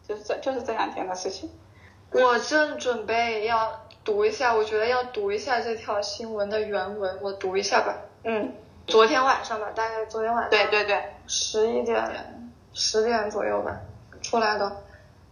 [0.07, 1.51] 就是这就是这两天的事情。
[2.11, 7.95] 我正准备要读一下，我觉得要读一下这条新闻的原文，我读一下吧。
[8.23, 8.55] 嗯，
[8.87, 10.49] 昨天晚上吧，大概昨天晚上。
[10.49, 13.77] 对对对，十一点十点左右吧
[14.23, 14.77] 出来的。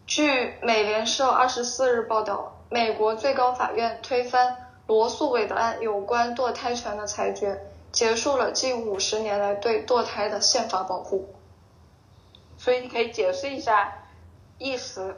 [0.06, 11.30] 据美联社二十四日报道，美国最高法院推翻罗素韦德案有关堕胎权的裁决，结束了近五十年来对堕胎的宪法保护。
[12.58, 14.06] 所以你可以解释一下
[14.58, 15.16] 意思。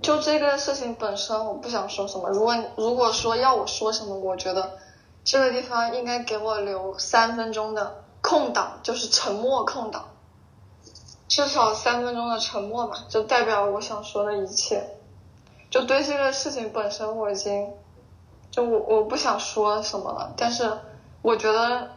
[0.00, 2.28] 就这个事情本身，我不想说什么。
[2.30, 4.78] 如果如果说要我说什么，我觉得
[5.24, 10.08] 这个地方应该给我留三分钟的空档，就是沉默空档，
[11.26, 14.97] 至少三分钟的沉默嘛，就代表我想说的一切。
[15.70, 17.72] 就对这个事情本身，我已经
[18.50, 20.32] 就我我不想说什么了。
[20.36, 20.78] 但是
[21.22, 21.90] 我觉得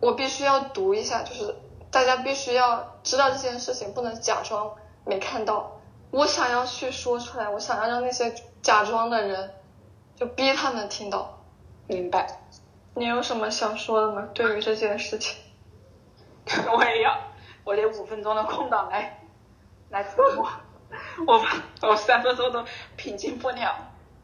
[0.00, 1.54] 我必须要读一下，就是
[1.90, 4.72] 大家必须要知道这件事情，不能假装
[5.04, 5.72] 没看到。
[6.10, 9.50] 我想要去说出来，我想要让那些假装的人，
[10.16, 11.38] 就逼他们听到。
[11.86, 12.40] 明白。
[12.94, 14.28] 你有什么想说的吗？
[14.34, 15.36] 对于这件事情，
[16.72, 17.16] 我也要，
[17.64, 19.20] 我这五分钟的空档来
[19.90, 20.48] 来琢磨，
[21.26, 21.40] 我
[21.82, 22.64] 我三分钟都
[22.96, 23.74] 平静不了。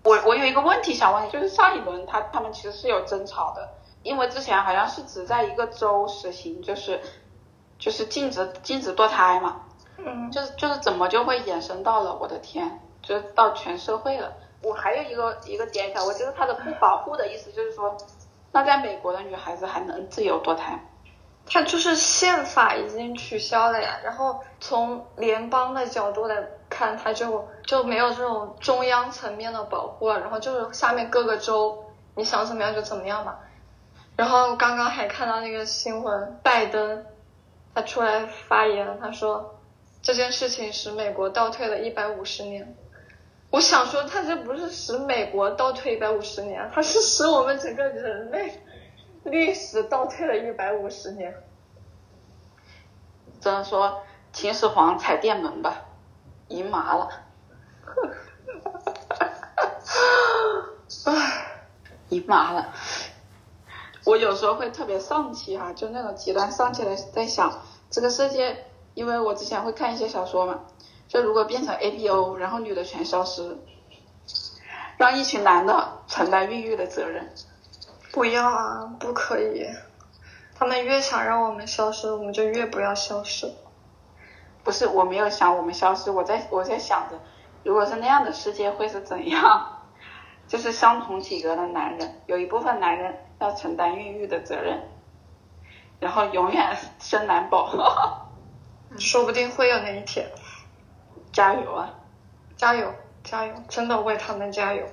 [0.02, 3.68] 我我有一个问题想问，就是上一轮他他们其实是有争吵的，
[4.02, 7.00] 因为之前好像是只在一个州实行，就是
[7.78, 9.62] 就是禁止禁止堕胎嘛。
[9.98, 10.30] 嗯。
[10.30, 14.32] 就是就是怎么就会衍生到了我的天，就是到全社会了。
[14.62, 17.96] 我还有一个一个点想，我觉得他的不保护的意思就是说。
[18.52, 20.82] 那在美国的女孩子还能自由堕胎？
[21.44, 23.98] 他就是宪法已经取消了呀。
[24.02, 26.36] 然后从联邦的角度来
[26.68, 30.20] 看，它就就没有这种中央层面的保护了。
[30.20, 33.40] 然后就是下面各个州，你想怎么样就怎么样吧。
[34.16, 37.04] 然后刚刚还看到那个新闻，拜登
[37.74, 39.58] 他出来发言，他说
[40.02, 42.76] 这件事情使美国倒退了一百五十年。
[43.50, 48.60] 我想说，他这不是使美国倒退一百五十年，他是使我们整个人类
[49.24, 51.34] 历史倒退了一百五十年。
[53.40, 54.02] 只能说
[54.32, 55.85] 秦始皇踩电门吧，
[56.48, 57.08] 姨麻了。
[61.04, 61.62] 唉，
[62.08, 62.72] 姨麻了。
[64.04, 70.60] 我有时候会特别丧气哈，就那种极端丧气的，在想这个世界，因为我之前会看一些小说嘛。
[71.08, 73.56] 就如果变成 A B O，然后女的全消失，
[74.96, 77.32] 让一群男的承担孕育的责任，
[78.12, 79.66] 不要啊，不可以。
[80.54, 83.52] 他们越想让我们消失，我们就越不要消失。
[84.66, 87.16] 不是，我没有想我们消失，我在我在想着，
[87.62, 89.84] 如果是那样的世界会是怎样？
[90.48, 94.82] 就是相同体格的男人，有一部分男人要承担孕育的责任，
[96.00, 98.26] 然后永远生男宝。
[98.98, 100.28] 说不定会有那一天。
[101.32, 101.94] 加油啊！
[102.56, 103.54] 加油，加油！
[103.68, 104.84] 真的为他们加油！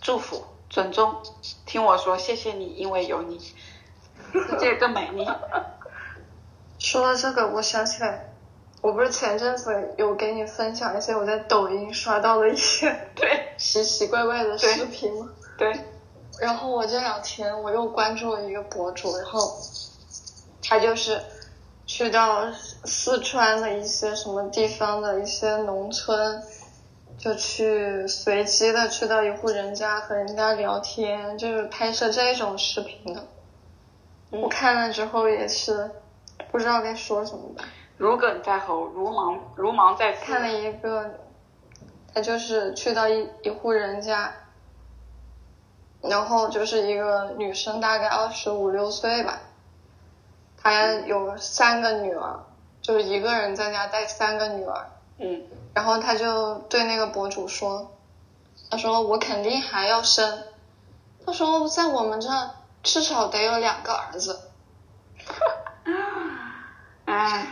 [0.00, 1.22] 祝福，尊重，
[1.66, 3.38] 听我说，谢谢你，因为有你，
[4.32, 5.24] 世界更美丽。
[6.84, 8.34] 说到这个，我想起来，
[8.82, 15.30] 我不是前阵子有给你分享一些我在抖音刷到的一些 对奇奇怪怪的视频吗？
[15.56, 15.72] 对。
[16.38, 19.56] 然后我这两天我又关注了一个博主，然后
[20.62, 21.18] 他就是。
[21.86, 22.50] 去到
[22.86, 26.42] 四川的一些什么地方的一些农村，
[27.18, 33.26] 就去随机的去到一户人家和人家聊天，就是拍摄这种视频的。
[34.30, 35.90] 我看了之后也是
[36.50, 37.64] 不知道该说什么吧。
[37.96, 41.18] 如鲠在喉，如芒如芒在看了一个，
[42.12, 44.32] 他就是去到一一户人家，
[46.00, 49.40] 然后就是一个女生，大概二十五六岁吧。
[50.56, 52.44] 她有三个女儿，
[52.80, 54.90] 就是一个人在家带三个女儿。
[55.18, 55.42] 嗯。
[55.74, 57.92] 然后他就对那个博主说
[58.70, 60.44] ：“他说我肯定还要生，
[61.26, 62.28] 他说在我们这
[62.82, 64.40] 至少得有两个儿子。”
[67.04, 67.46] 哎，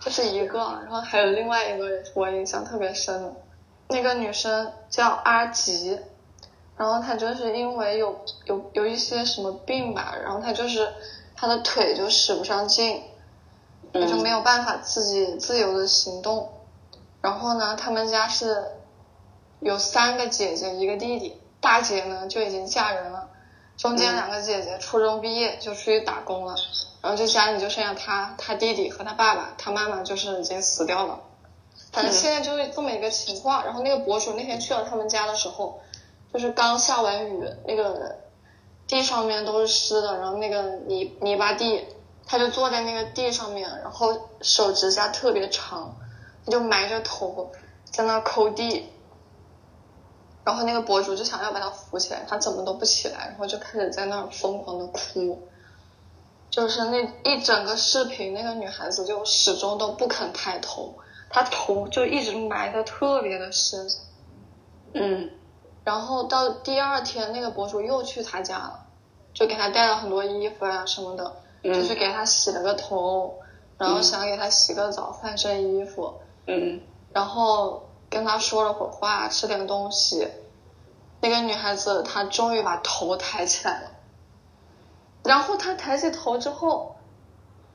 [0.00, 3.32] 这是一个，然后还有另外一个我印象特别深的，
[3.88, 5.98] 那个女生叫阿吉，
[6.76, 10.88] 然后她就是因为有有有一些什么病吧，然后她就是。
[11.42, 13.02] 她的腿就使不上劲，
[13.94, 16.52] 她就没有办法自己自由的行动。
[17.22, 18.62] 然后呢，他们家是
[19.60, 23.30] 有三个姐姐一个弟弟，大姐呢就已经嫁人了，
[23.80, 26.54] 中间两个姐姐初中毕业就出去打工了，
[27.00, 31.20] 然后就家里就剩下他、他弟弟和他爸爸，他妈妈就是已经死掉了。
[31.90, 33.64] 反正现在就是这么一个情况。
[33.64, 35.80] 然后那个博主那天去了他们家的时候，
[36.30, 38.18] 就是刚下完雨，那个。
[38.86, 41.86] 地上面都是湿的，然后那个泥泥巴地，
[42.26, 44.08] 他就坐在那个地上面，然后
[44.42, 45.94] 手指甲特别长，
[46.44, 47.52] 他就埋着头
[47.84, 48.90] 在那抠地，
[50.44, 55.48] 然后那个博主就想要把他扶起来，他怎么都不起来，然后就开始在那疯狂的哭，
[56.50, 60.94] 就是那一整个视频，那个女孩子就始终都不肯抬头，
[61.28, 63.88] 她头就一直埋的特别的深，
[64.94, 65.30] 嗯。
[65.82, 68.86] 然后到第二天，那个博主又去他家了，
[69.32, 73.34] 就给他带了很多衣服啊什么的，就去给他洗了个头，
[73.78, 76.14] 然后想给他洗个澡，换身衣服，
[76.46, 76.80] 嗯，
[77.14, 80.28] 然后跟他说了会儿话，吃点东西。
[81.22, 83.90] 那个女孩子她终于把头抬起来了，
[85.22, 86.96] 然后她抬起头之后，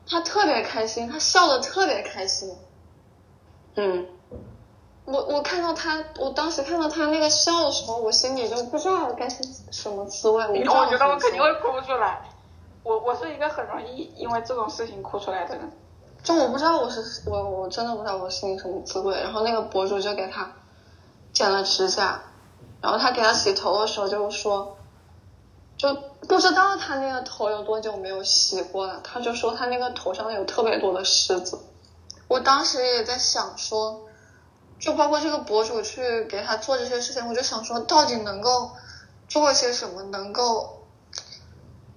[0.07, 2.55] 她特别开心，她笑的特别开心，
[3.75, 4.07] 嗯。
[5.05, 10.43] 我我看到她，我当时看到她那个笑的时候，我心里就不知道该是什么滋味。
[10.43, 12.23] 我我觉得我肯定会哭出来。
[12.81, 15.71] 我我是一个很容易因为这种事情哭出来的人。
[16.26, 19.15] 就我不知道我是我我真的不知道我心里什么滋味。
[19.21, 20.51] 然后那个博主就给他
[21.32, 22.19] 剪了指甲，
[22.82, 24.76] 然后他给他洗头的时候就说，
[25.78, 25.93] 就
[26.28, 28.99] 不知道他那个头有多久没有洗过了。
[29.01, 31.59] 他就说他那个头上有特别多的虱子。
[32.28, 34.01] 我当时也在想说。
[34.78, 38.71] 就包括这个博主去给他做这些事情，我就想说，到底能够
[39.30, 40.84] 做些什么，能够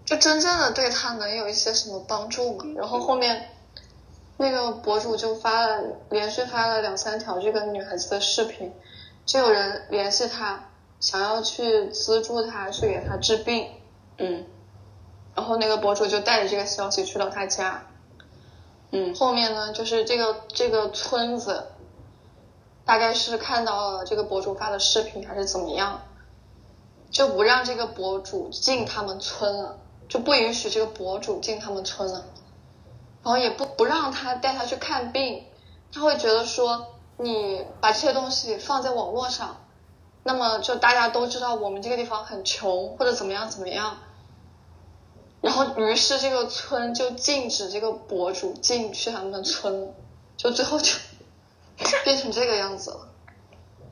[0.06, 2.64] 就真正的对他能有一些什么帮助嘛？
[2.76, 3.50] 然后后面
[4.38, 8.72] 那个博主就发了连续发了两三条这个女孩子的视频，
[9.26, 10.70] 就有人联系她，
[11.00, 13.68] 想要去资助她去给她治病，
[14.16, 14.46] 嗯，
[15.34, 17.84] 然后那个博主就带着这个消息去到她家，
[18.92, 21.66] 嗯，后面呢，就是这个这个村子。
[22.84, 26.00] 大概是看到了这个博主发的视频还是怎么样，
[27.10, 29.78] 就不让这个博主进他们村了，
[30.08, 32.24] 就不允许这个博主进他们村了，
[33.22, 35.44] 然后也不不让他带他去看病，
[35.92, 39.56] 他会觉得说你把这些东西放在网络上，
[40.22, 43.98] 那么就大家都知道我们这个地方很穷或者怎么样怎么样，
[45.40, 49.94] 然后于是这个村就禁止这个博主进去他们村，
[50.36, 50.92] 就最后就。
[52.02, 53.08] 变成这个样子了，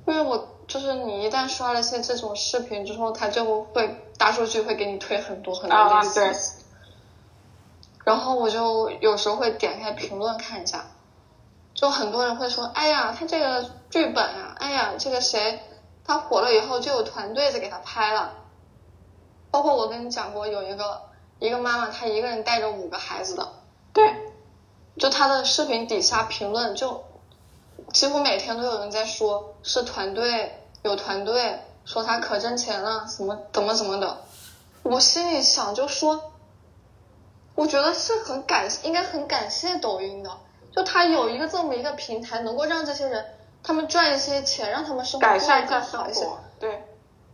[0.09, 6.56] 因为我就是你一旦刷了些这种视频之后，他就会大数据会给你推很多很多类似，
[8.07, 10.85] 然后我就有时候会点开评论看一下，
[11.75, 15.61] 就很多人会说，哎呀，他这个剧本啊，哎呀，这个谁
[16.05, 18.35] 他火了以后就有团队在给他拍了，
[19.51, 21.03] 包括我跟你讲过有一个
[21.41, 23.49] 一个妈妈，她一个人带着五个孩子的，
[23.93, 24.15] 对，
[24.97, 27.03] 就她的视频底下评论就。
[27.93, 34.23] 几乎每天都有人在说，是团队有团队说他可挣钱了，怎么怎么怎么的。
[34.83, 36.33] 我心里想就说，
[37.57, 40.31] 我觉得是很感应该很感谢抖音的，
[40.71, 43.27] 就他有一个这么一个平台，能够让这些人
[43.65, 46.25] 他们赚一些钱，让他们生活改善更好一些。
[46.61, 46.85] 对，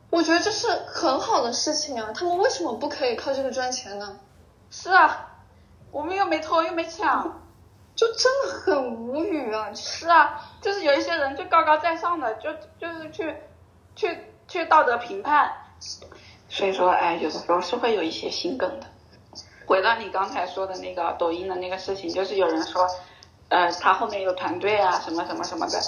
[0.09, 4.19] 我觉得这是很好的事情啊，他们为什么不可以靠这个赚钱呢？
[4.71, 5.29] 是啊，
[5.91, 7.41] 我们又没偷又没抢。
[7.95, 9.71] 就真的很无语啊！
[9.75, 12.51] 是啊，就是有一些人就高高在上的，就
[12.81, 13.37] 就是去
[13.95, 14.19] 去
[14.49, 15.53] 去道德评判，
[16.49, 18.87] 所以说，哎，有的时候是会有一些心梗的。
[19.73, 22.87] 回到你刚才说的那个抖音的那个事情，就是有人说，
[23.49, 25.81] 呃，他后面有团队啊，什么什么什么的，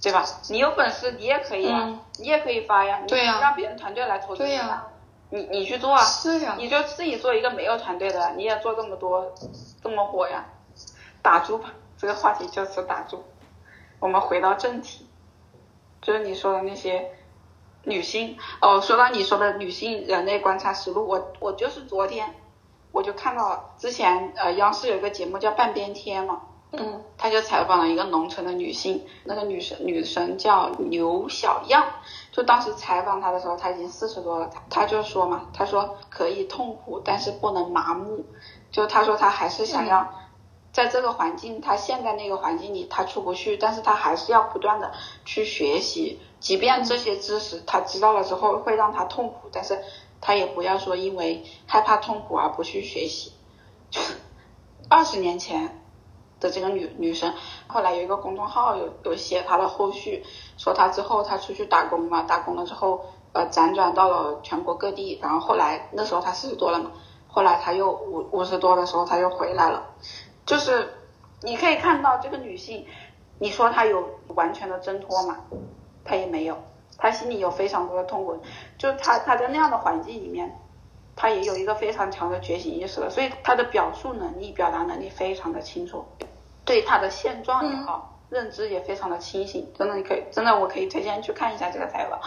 [0.00, 0.24] 对吧？
[0.50, 4.86] 你有本事，你也可以啊，你也可以发呀，对呀，让别人团队来投资你啊，
[5.30, 9.34] 你你去做啊，是呀，你就自己做一个没有团队的，你也做这么多，
[9.82, 10.44] 这么火呀。
[11.20, 13.24] 打住吧，这个话题就此打住。
[13.98, 15.08] 我们回到正题，
[16.00, 17.10] 就是你说的那些
[17.82, 18.80] 女性哦。
[18.80, 22.32] 说到你说的女性人类观察实录，我我就是昨天
[22.94, 31.84] 我就看到之前呃央视有一个节目叫半边天嘛，嗯，他就采访了一个农村的女性，那个女生女生叫刘小样，
[32.30, 38.24] 就当时采访她的时候，她已经四十多了，她就说嘛，她说可以痛苦，但是不能麻木，
[38.70, 40.08] 就她说她还是想要。
[40.74, 44.90] 在这个环境，他现在那个环境里，他出不去，但是他还是要不断的
[45.24, 49.78] 去学习，即便这些知识他知道了之后会让他痛苦，但是
[50.24, 53.32] 他也不要说因为害怕痛苦而不去学习。
[54.88, 55.82] 二十年前
[56.40, 57.34] 的这个女女生，
[57.66, 60.24] 后来有一个公众号有有写她的后续，
[60.56, 66.92] 说她之后她出去打工嘛，打工了之后呃辗转到了全国各地，然后后来那时候她四十多了嘛，
[67.28, 69.90] 后来她又五五十多的时候她又回来了。
[70.46, 70.92] 就是
[71.42, 72.86] 你可以看到这个女性，
[73.38, 75.44] 你说她有完全的挣脱吗？
[76.04, 76.56] 她也没有，
[76.98, 78.40] 她心里有非常多的痛苦。
[78.78, 80.58] 就他他在那样的环境里面，
[81.16, 86.04] 他也有一个非常强的觉醒意识了，所以他的表述能力、表达能力非常的清楚，
[86.64, 89.72] 对他的现状也好，认知也非常的清醒。
[89.76, 92.20] 真的，你可以真的，我可以推荐去看一下这个采访。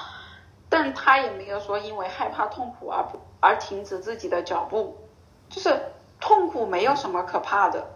[0.69, 3.05] 但他也没有说因为害怕痛苦而
[3.39, 4.97] 而停止自己的脚步，
[5.49, 5.81] 就是
[6.19, 7.87] 痛苦没有什么可怕的。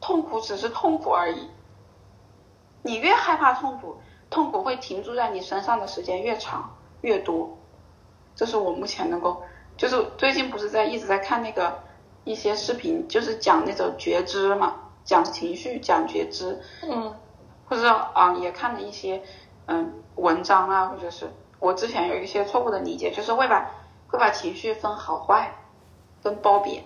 [0.00, 1.48] 痛苦只是痛苦而已，
[2.82, 3.96] 你越害怕痛苦，
[4.30, 7.58] 痛苦会停驻在你身上的时间越长越多。
[8.34, 9.42] 这是我目前能够，
[9.76, 11.80] 就是最近不是在一直在看那个
[12.24, 14.74] 一些视频，就是讲那种觉知嘛，
[15.04, 17.14] 讲情绪，讲觉知，嗯，
[17.68, 19.22] 或者啊也看了一些
[19.66, 23.70] 嗯文章啊，或者是我之前有一些错误的理解，就是会把
[24.08, 25.54] 会把情绪分好坏，
[26.20, 26.84] 分褒贬，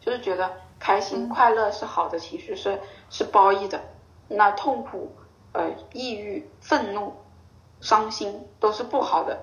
[0.00, 0.50] 就是觉得。
[0.76, 3.80] 开心快乐是好的情绪，是是褒义的。
[4.28, 5.10] 那痛苦
[5.54, 7.14] 呃抑郁、愤怒、
[7.80, 9.40] 伤心都是不好的，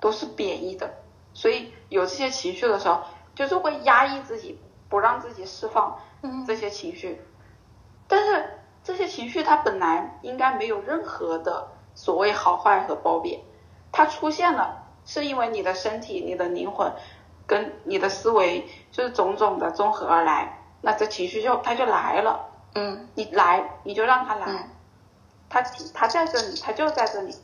[0.00, 0.90] 都是贬义的。
[1.34, 3.02] 所以有这些情绪的时候，
[3.34, 5.98] 就是会压抑自己，不让自己释放
[6.46, 7.20] 这些情绪。
[8.08, 13.40] 但是这些情绪它本来应该没有任何的所谓好坏和褒贬，
[13.92, 16.90] 它出现了是因为你的身体、你的灵魂
[17.46, 22.48] 跟你的思维就是种种的综合而来，那这情绪就它就来了。
[22.74, 24.68] 嗯，你来你就让它来，
[25.48, 25.62] 他
[25.94, 27.34] 他在这里，他就在这里，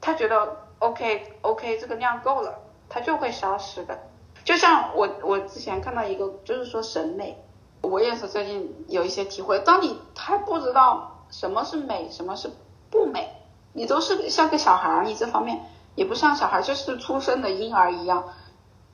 [0.00, 3.98] 他觉得 OK OK 这个量够了，他就会消失的。
[4.44, 7.44] 就像我我之前看到一个，就是说审美。
[7.82, 12.50] 我也是最近有一些体会，当你还不知道什么是美，什么是
[12.90, 13.32] 不美，
[13.72, 15.64] 你都是像个小孩，你这方面
[15.94, 18.34] 也不像小孩，就是出生的婴儿一样。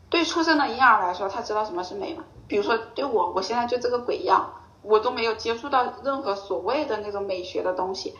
[0.09, 2.23] 对出生的婴儿来说，他知道什么是美吗？
[2.47, 4.53] 比如说对我，我现在就这个鬼样，
[4.89, 8.15] 我都没有接触到任何所谓的那种美学的东西，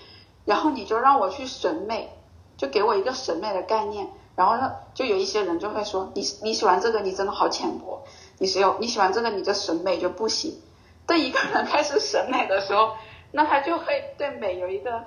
[0.45, 2.11] 然后你就让我去审美，
[2.57, 8.03] 就给我一个审美的概念，然后呢，就有一些人就会说，你你喜欢这个，你真的好浅薄。
[8.39, 10.61] 你是有你喜欢这个，你的审美就不行。
[11.07, 12.93] 当一个人开始审美的时候，
[13.33, 15.05] 那他就会对美有一个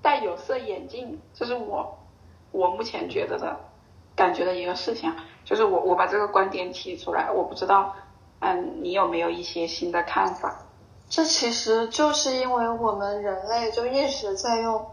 [0.00, 1.20] 戴有色眼镜。
[1.32, 1.98] 这是我
[2.50, 3.60] 我目前觉得的
[4.16, 7.94] 感觉的一个事情，就是我我把这个观点提出来，我不知道，
[8.40, 10.66] 嗯，你有没有一些新的看法？
[11.12, 14.86] 这其实就是因为我们人类就一直在用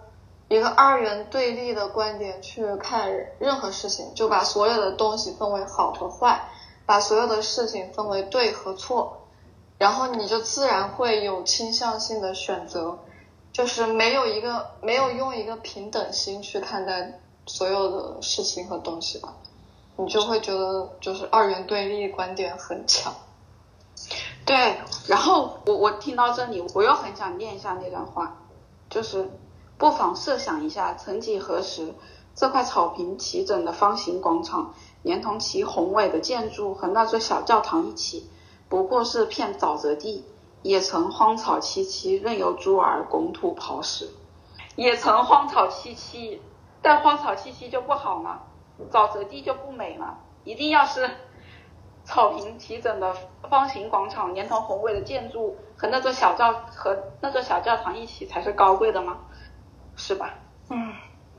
[0.50, 3.10] 一个二元对立的观点去看
[3.40, 6.42] 任何事情，就把所有的东西分为好和坏。
[6.86, 9.22] 把所有的事情分为对和错，
[9.78, 12.98] 然后你就自然会有倾向性的选择，
[13.54, 19.36] 就是没有一个没有用一个平等心去看待所有的事情和东西吧，
[19.96, 23.14] 你就会觉得就是二元对立观点很强。
[24.50, 28.36] 对，然后我我听到这里，我又很想念一下那段话，
[28.90, 29.30] 就是
[29.78, 31.94] 不妨设想一下，曾几何时，
[32.34, 34.74] 这块草坪齐整的方形广场。
[35.04, 38.28] 连同其宏伟的建筑和那座小教堂一起，
[38.68, 40.26] 不过是片沼泽地，
[40.64, 44.10] 也曾荒草萋萋，任由猪儿拱土刨食。
[44.76, 46.40] 也曾荒草萋萋，
[46.82, 48.40] 但荒草萋萋就不好吗？
[48.92, 50.18] 沼泽地就不美吗？
[50.44, 51.08] 一定要是
[52.10, 53.16] 草坪齐整的
[53.48, 59.16] 方形广场，连同宏伟的建筑和那座小教和那座小教堂一起才是高贵的吗？
[59.96, 60.34] 是吧？
[60.72, 60.92] 嗯，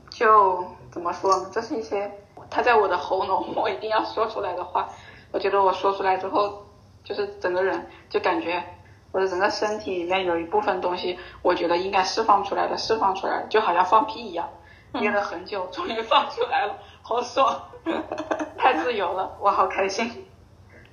[0.09, 1.49] 就怎么说呢？
[1.51, 2.09] 这是一些。
[2.49, 4.87] 他在我的喉咙，我一定要说出来的话，
[5.33, 6.65] 我觉得我说出来之后，
[7.03, 8.63] 就是整个人就感觉
[9.11, 14.49] 我的整个身体里面有一部分东西，我觉得应该释放出来的，释放出来就好像放屁一样，
[14.93, 17.61] 憋了很久，终于放出来了，好爽，
[18.57, 20.25] 太自由了，我好开心，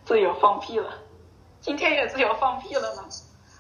[0.09, 0.88] 自由放屁了，
[1.61, 3.04] 今天也自由放屁了吗？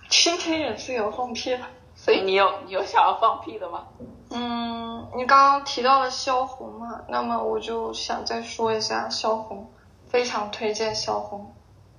[0.08, 3.88] 今天也自由放屁了，所以你有你有想要放屁的吗？
[4.30, 5.06] 嗯。
[5.14, 9.70] 你刚刚提到了萧红嘛，那么我就想再说一下萧红，
[10.08, 11.54] 非常推荐萧红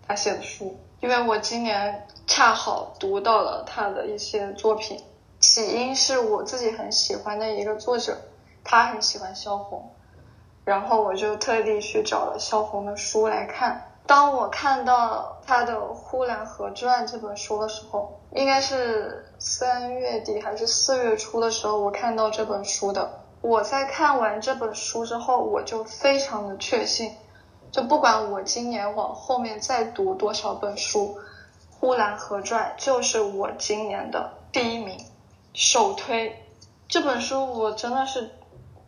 [0.08, 5.00] 他写的书，因为我今年恰好读到了他的一些作品。
[5.40, 8.18] 起因是我自己很喜欢的一个作者，
[8.64, 9.94] 他很喜欢萧红，
[10.66, 13.86] 然后我就特地去找了萧红的书来看。
[14.10, 23.22] 当我看到他的《呼兰河传》这本书的时候，应该是三月底还是四月初的时候，我看到这本书的。
[23.42, 27.14] 我在看完这本书之后，我就非常的确信，
[27.72, 31.20] 就不管我今年往后面再读多少本书，
[31.80, 34.98] 《呼兰河传》就是我今年的第一名，
[35.54, 36.36] 首推。
[36.88, 38.32] 这本书我真的是。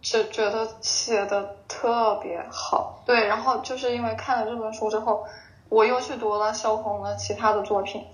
[0.02, 5.26] 就觉得写的特别好，对，然后就是因为看了这本书之后，
[5.70, 8.06] 我又去读了萧红的其他的作品，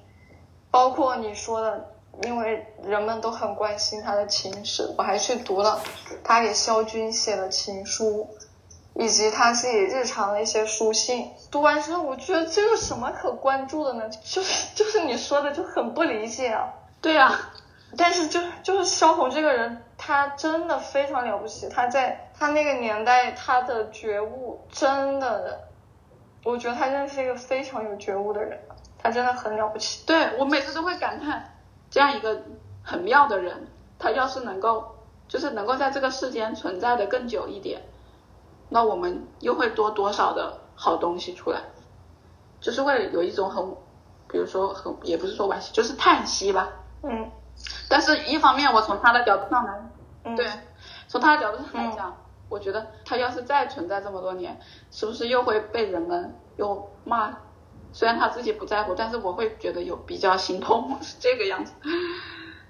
[0.69, 5.81] 包括你说的，因为人们都很关心他的情史，我还去读了
[6.23, 8.27] 他给萧军写的情书，
[8.93, 11.31] 以及他自己日常的一些书信。
[11.49, 14.09] 读完之后，我觉得这有什么可关注的呢？
[14.09, 16.73] 就是就是你说的就很不理解啊。
[17.01, 17.39] 对呀。
[17.95, 21.67] 但是就就是萧红这个人，他真的非常了不起。
[21.67, 25.67] 他在他那个年代，他的觉悟真的，
[26.45, 28.57] 我觉得他真的是一个非常有觉悟的人。
[28.97, 30.05] 他真的很了不起。
[30.07, 31.57] 对我每次都会感叹，
[31.89, 32.41] 这样一个
[32.81, 33.67] 很妙的人，
[33.99, 34.95] 他要是能够，
[35.27, 37.81] 就是能够在这个世间存在的更久一点，
[38.69, 41.59] 那我们又会多多少的好东西出来，
[42.61, 43.75] 就是会有一种很，
[44.29, 46.69] 比如说很，也不是说惋惜，就是叹息吧。
[47.03, 47.29] 嗯。
[47.89, 49.86] 但是，一方面，我从他的角度上来，
[50.35, 50.45] 对，
[51.07, 52.17] 从他的角度上来讲，
[52.49, 54.59] 我觉得他要是再存在这么多年，
[54.91, 57.37] 是不是又会被人们又骂？
[57.93, 61.73] 虽然他自己不在乎，但是我会觉得有比较心痛， 是这个样子。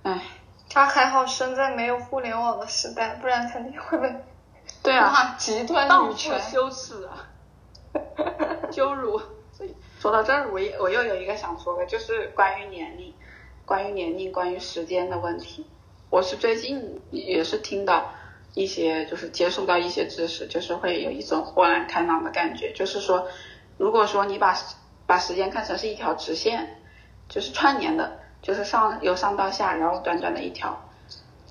[0.04, 0.22] 唉，
[0.70, 4.16] 他还好生在没有互联网的时代，不然肯定会被
[4.84, 6.40] 对啊，极端女权。
[6.42, 7.28] 羞耻啊，
[8.72, 9.20] 羞辱。
[9.52, 13.14] 所以说到这儿，我也我又有一个想说的，就是关于年龄，
[13.66, 15.66] 关于年龄，关于时间的问题。
[16.10, 18.14] 我是最近也是听到
[18.54, 22.72] 一些，就是接触到一些知识，就是会有一种豁然开朗的感觉。
[22.72, 23.28] 就是说，
[23.78, 24.56] 如果说你把
[25.06, 26.82] 把时间看成是一条直线，
[27.28, 30.90] 就是串联的，就是上由上到下，然后短短的一条，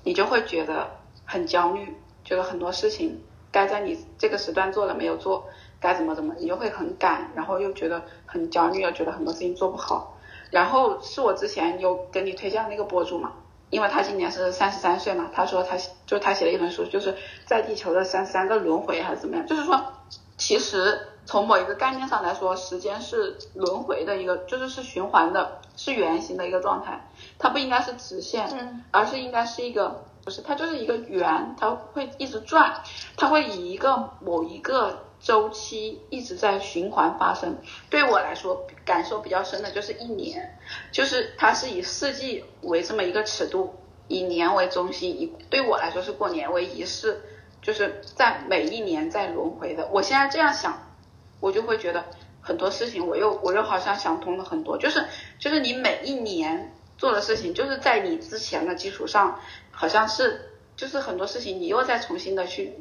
[0.03, 0.89] 你就会觉得
[1.23, 1.95] 很焦虑，
[2.25, 5.47] 觉得很多事情该在你这个时段做了没有做，
[5.79, 10.17] 该怎么怎么，你就会很赶，然后又觉得很焦虑，又觉得很多事情做不好。
[10.49, 13.33] 然后是我之前有跟你推荐那个博主嘛，
[13.69, 17.15] 因为他今年是三十三岁嘛，他说他就他写了一本书，就是
[17.45, 19.93] 在地球的三十三个轮回还是怎么样，就是说
[20.37, 32.81] 其实从某一个概念上来说，时间是轮回的一个，就是是循环的，是圆形的一个状态，它不应该是直线，嗯而是应该是一个，不是它就是一个圆，它会一直转，
[33.17, 37.57] 它会以一个某一个周期一直在循环发生。
[37.89, 40.57] 对我来说，感受比较深的就是一年，
[40.91, 43.75] 就是它是以四季为这么一个尺度，
[44.07, 47.21] 以年为中心，以对我来说是过年为仪式，
[47.61, 49.87] 就是在每一年在轮回的。
[49.91, 50.91] 我现在这样想，
[51.39, 52.05] 我就会觉得
[52.41, 55.03] 很多事情我又我又好像想通了很多，就是
[55.39, 59.39] 就是你每一年做的事情，就是在你之前的基础上，
[59.71, 62.73] 好像是就是很多事情你又再重新的去，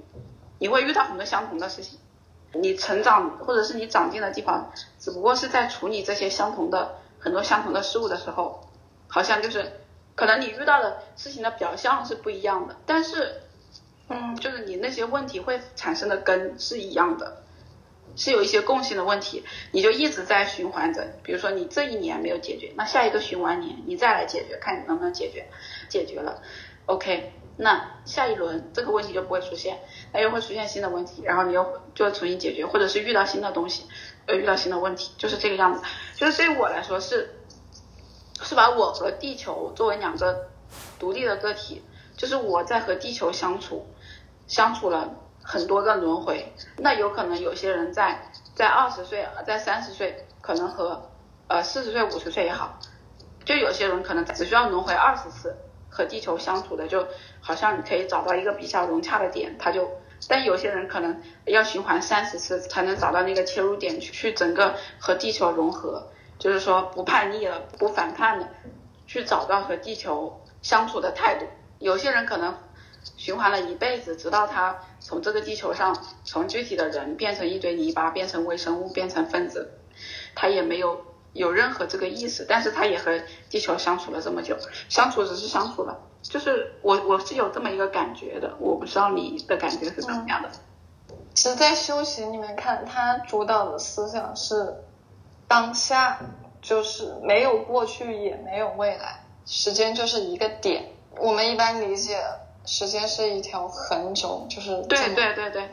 [0.58, 1.98] 你会遇到很多相同的事情。
[2.52, 8.66] 你成长或者是你长进的地方，只不过是在处理这些相同的很多相同的事物的时候，
[9.08, 9.80] 好像就是
[10.14, 13.42] 可能你遇到的事情的表象是不一样的，但是
[14.08, 17.42] 嗯就是你那些问题会产生的根是一样的，
[18.16, 21.06] 是有一些共性的问题，你就一直在循环着。
[21.22, 25.46] 比如说你这一年没有解决，那下一个循环年你再来解决，看你能不能解决，
[25.88, 26.40] 解决了
[26.86, 29.80] ，OK，那下一轮这个问题就不会出现，
[30.12, 33.86] 那又会出现新的问题，然后你又就重新解决，或者是遇到新的东西，
[34.26, 35.82] 呃，遇到新的问题，就是这个样子。
[36.14, 37.34] 就是对于我来说是，
[38.42, 40.48] 是把我和地球作为两个
[40.98, 41.82] 独立的个体，
[42.16, 43.86] 就是我在和地球相处，
[44.46, 46.52] 相处了很多个轮回。
[46.76, 51.10] 那有可能有些人在在二十岁，在三十岁，可能和
[51.48, 52.78] 呃四十岁、五十岁也好，
[53.46, 55.56] 就有些人可能只需要轮回二十次
[55.96, 57.08] 和地球相处的，就
[57.40, 59.88] 好像你可以找到一个比较融洽的点，他就。
[60.28, 68.48] 但有些人可能要循环三十次才能找到那个切入点去去整个和地球融合，就是说不叛逆了，不反叛了，
[69.06, 71.44] 去找到和地球相处的态度。
[71.78, 72.56] 有些人可能
[73.18, 75.94] 循环了一辈子，直到他从这个地球上
[76.24, 79.78] 从具体的人变成一堆泥巴，变成微生物，变成分子，
[80.34, 81.04] 他也没有
[81.36, 84.56] 有任何这个意思，但是他也和地球相处了这么久，
[84.88, 90.50] 相处只是相处了，就是我我是有这么一个感觉的，我不知道你的感觉是怎么样的。
[91.34, 94.82] 其实，在修行里面看，他主导的思想是
[95.46, 96.18] 当下，
[96.62, 100.92] 就是没有过去，也没有未来，时间就是一个点。
[101.18, 102.18] 我们一般理解
[102.64, 105.68] 时间是一条横轴，就是对对对对，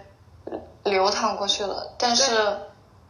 [0.83, 1.93] 流淌过去了。
[1.97, 2.35] 但是，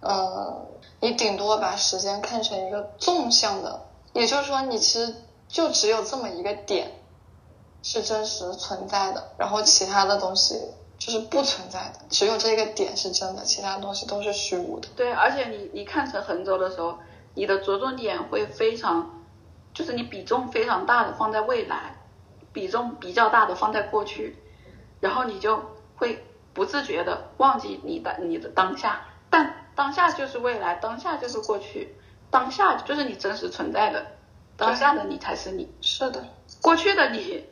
[0.01, 0.67] 呃，
[1.03, 5.13] 你顶多把时间看成一个纵向的，也就是说，你其实
[5.49, 6.93] 就只有这么一个点
[7.81, 10.57] 是真实存在的，然后其他的东西
[10.97, 14.87] 就是不存在的，只有这个点是真的，其他东西都是虚无的。
[14.95, 16.97] 对，而且你你看成横轴的时候，
[17.33, 19.25] 你的着重点会非常，
[19.73, 21.97] 就是你比重非常大的放在未来，
[22.53, 24.37] 比重比较大的放在过去，
[25.01, 25.59] 然后你就
[25.97, 26.23] 会
[26.53, 29.01] 不自觉的忘记你的你的当下，
[29.33, 31.95] 但当下就是未来，当下就是过去，
[32.29, 34.05] 当下就是你真实存在的，
[34.55, 36.23] 当下的你才是你，是的，
[36.61, 37.43] 过去的你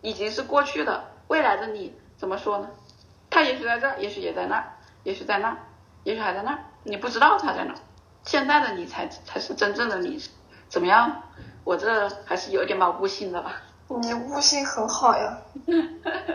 [0.00, 2.68] 已经是过去的，未来的你怎么说呢？
[3.30, 5.58] 他也许在这儿，也许也在那儿，也许在那儿，
[6.02, 7.78] 也许还在那儿，你不知道他在哪儿。
[8.24, 10.20] 现在的你才才是真正的你，
[10.68, 11.22] 怎么样？
[11.62, 13.62] 我这还是有点毛悟性的吧。
[13.86, 15.38] 你悟性很好呀，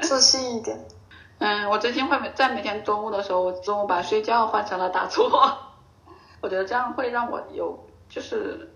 [0.01, 0.79] 自信一点。
[1.39, 5.29] 嗯，我最近会每在每天中午的时候，我中午把睡觉换成了打坐，
[6.41, 8.73] 我觉得这样会让我有，就是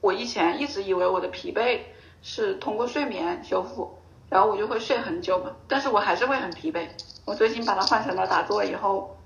[0.00, 1.80] 我以前一直以为我的疲惫
[2.22, 3.98] 是通过睡眠修复，
[4.30, 6.88] 然后我就会睡很久嘛，但是我还是会很疲惫。
[7.24, 9.16] 我最近把它换成了打坐以后，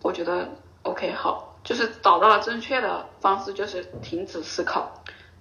[0.00, 0.48] 我觉得
[0.82, 4.90] OK 好，就是找到了正确的方式，就是停止思考。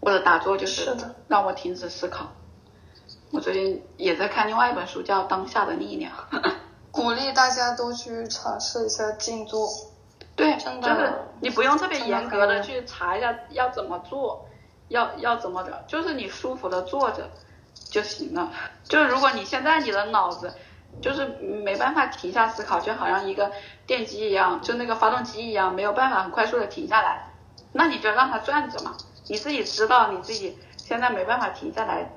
[0.01, 0.93] 我的打坐就是
[1.29, 2.27] 让我停止思考。
[3.31, 6.11] 我最近也在看另外一本书，叫《当下的力量》。
[6.91, 9.67] 鼓励大家都去尝试一下静坐。
[10.35, 14.45] 对，真的就是你不用特别严格的去查一下要怎么做，
[14.87, 17.29] 要要怎么的，就是你舒服的坐着，
[17.89, 18.49] 就行了。
[18.83, 20.53] 就是如果你现在你的脑子
[21.01, 23.51] 就是没办法停下思考，就好像一个
[23.85, 27.33] 电机一样，就那个发动机一样，没有办法很快速的停下来，
[27.73, 28.95] 那你就让它转着嘛。
[29.27, 32.09] 你自己知道你自己现在没办法停下来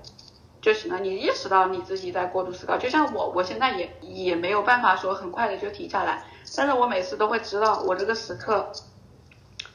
[0.63, 0.99] 就行了。
[1.01, 6.25] 你意识到你自己在过度思考，就像我，我现在也也没有办法说很快的就停下来，
[6.57, 8.73] 但是我每次都会知道我这个时刻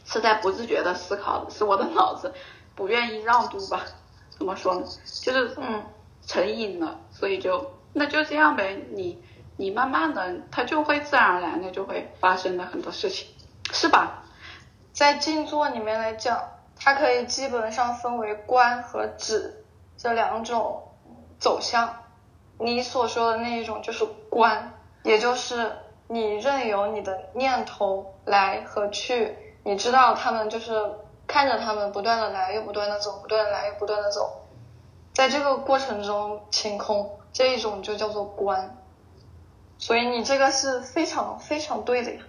[0.05, 2.33] 是在不自觉的思考的，是我的脑子
[2.73, 3.85] 不愿意让渡吧。
[4.29, 4.85] 怎么说呢？
[5.21, 5.83] 就是嗯，
[6.25, 8.79] 成瘾了，所以就那就这样呗。
[8.91, 9.21] 你
[9.57, 13.27] 你慢慢的，它就会自然而然的就会发生的很多事情，
[13.73, 14.23] 是吧？
[14.93, 16.39] 在静坐里面来讲，
[16.75, 19.65] 它可以基本上分为观和止
[19.97, 20.83] 这两种
[21.39, 22.03] 走向。
[22.59, 24.73] 你所说的那一种就是观，
[25.03, 25.77] 也就是
[26.07, 30.73] 你任由你的念头来和去，你知道他们就是
[31.27, 34.47] 看着他们不断的来又不断的走，不断的来又不断的走，
[35.13, 38.77] 在这个过程中清空，这一种就叫做观。
[39.77, 42.21] 所以你这个是非常非常对的呀。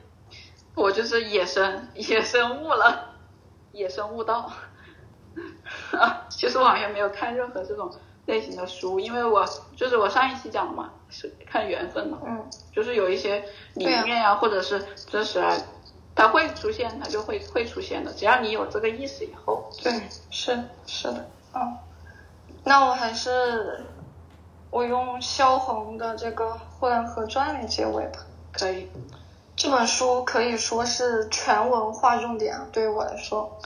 [0.75, 3.15] 我就是野生 野生悟了，
[3.73, 4.53] 野生悟道。
[5.99, 7.91] 啊，其实我好像没有看任何这种
[8.27, 9.45] 类型的书，因为我
[9.77, 13.45] 就是我上一期讲的嘛，是看缘分嘛，嗯，就是有一些
[13.75, 15.57] 理念啊，或者是知识啊，
[16.15, 19.93] 它会出现，它就会会出现的，只要你有这个意识以后，对，
[20.31, 21.77] 是是的，嗯，
[22.65, 23.85] 那我还是
[24.71, 26.45] 我用萧红的这个
[26.79, 28.21] 《呼兰河传》来结尾吧。
[28.53, 28.89] 可以，
[29.55, 33.59] 这本书可以说是全文划重点啊，对于我来说，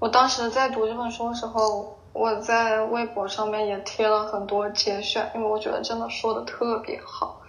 [0.00, 7.42] 我当时在读这本书的时候，我在微博上面也贴了很多节选，因为我觉得真的说的特别好。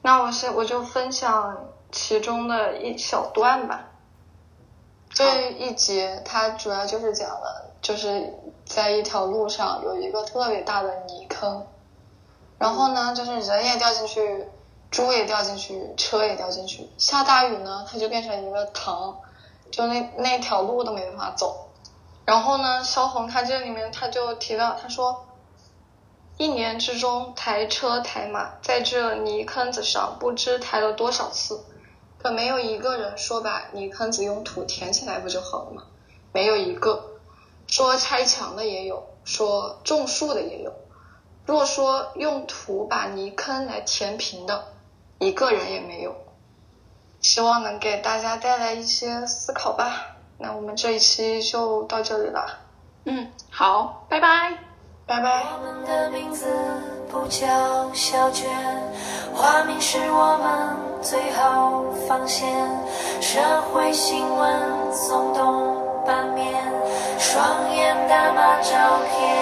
[0.00, 3.88] 那我是我就分享其中的一小段吧。
[5.10, 8.32] 这一节它主要就是讲了，就是
[8.64, 11.66] 在一条路上有一个特别大的泥坑，
[12.58, 14.46] 然后呢，就是人也掉进去，
[14.92, 16.88] 猪也掉进去，车也掉进去。
[16.96, 19.18] 下大雨呢，它就变成一个塘，
[19.72, 21.68] 就那那条路都没办法走。
[22.24, 25.26] 然后呢，萧红他这里面他就提到，他说，
[26.38, 31.64] 一年之中抬车抬马在这泥坑子上不知抬了多少次，
[32.18, 35.84] 可没有一个人说把泥坑子用土填起来不就好了吗？
[36.32, 37.08] 没有一个。
[37.68, 40.72] 说拆墙的也有，说种树的也有。
[41.46, 44.74] 若说用土把泥坑来填平的，
[45.18, 46.14] 一个人也没有。
[47.20, 50.11] 希望能给大家带来一些思考吧。
[50.38, 52.46] 那我们这一期就到这里了，
[53.04, 54.52] 嗯，好，拜拜。
[55.06, 55.44] 拜拜。
[55.52, 56.46] 我们的名字
[57.10, 58.48] 不叫小娟，
[59.34, 62.48] 花名是我们最后防线。
[63.20, 63.40] 社
[63.72, 64.60] 会新闻
[64.92, 65.76] 耸动
[66.06, 66.54] 版面，
[67.18, 69.41] 双眼打码照片。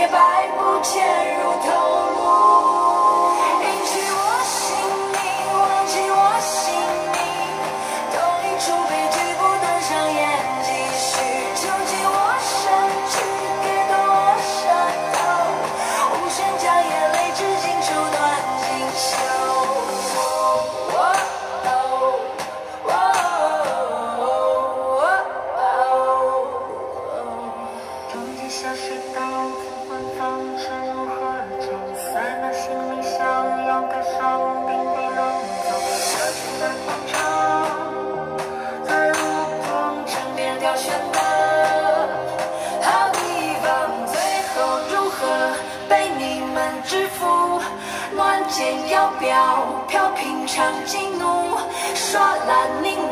[0.00, 1.99] 熄灭百步潜入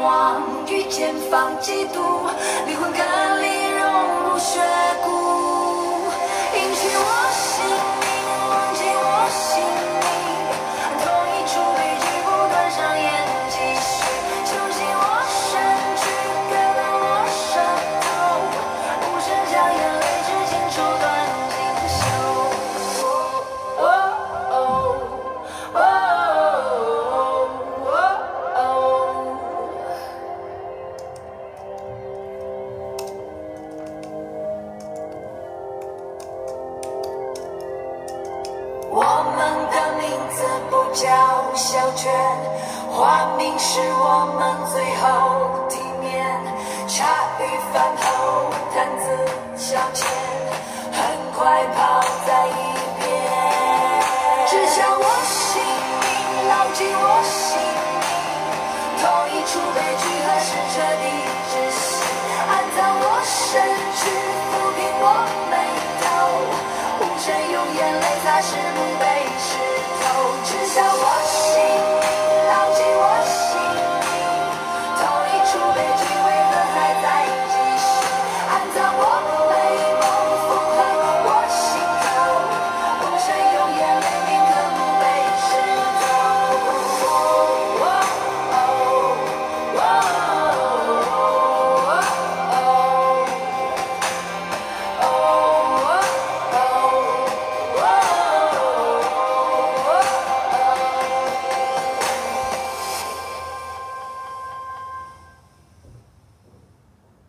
[0.02, 2.00] 望于前方几度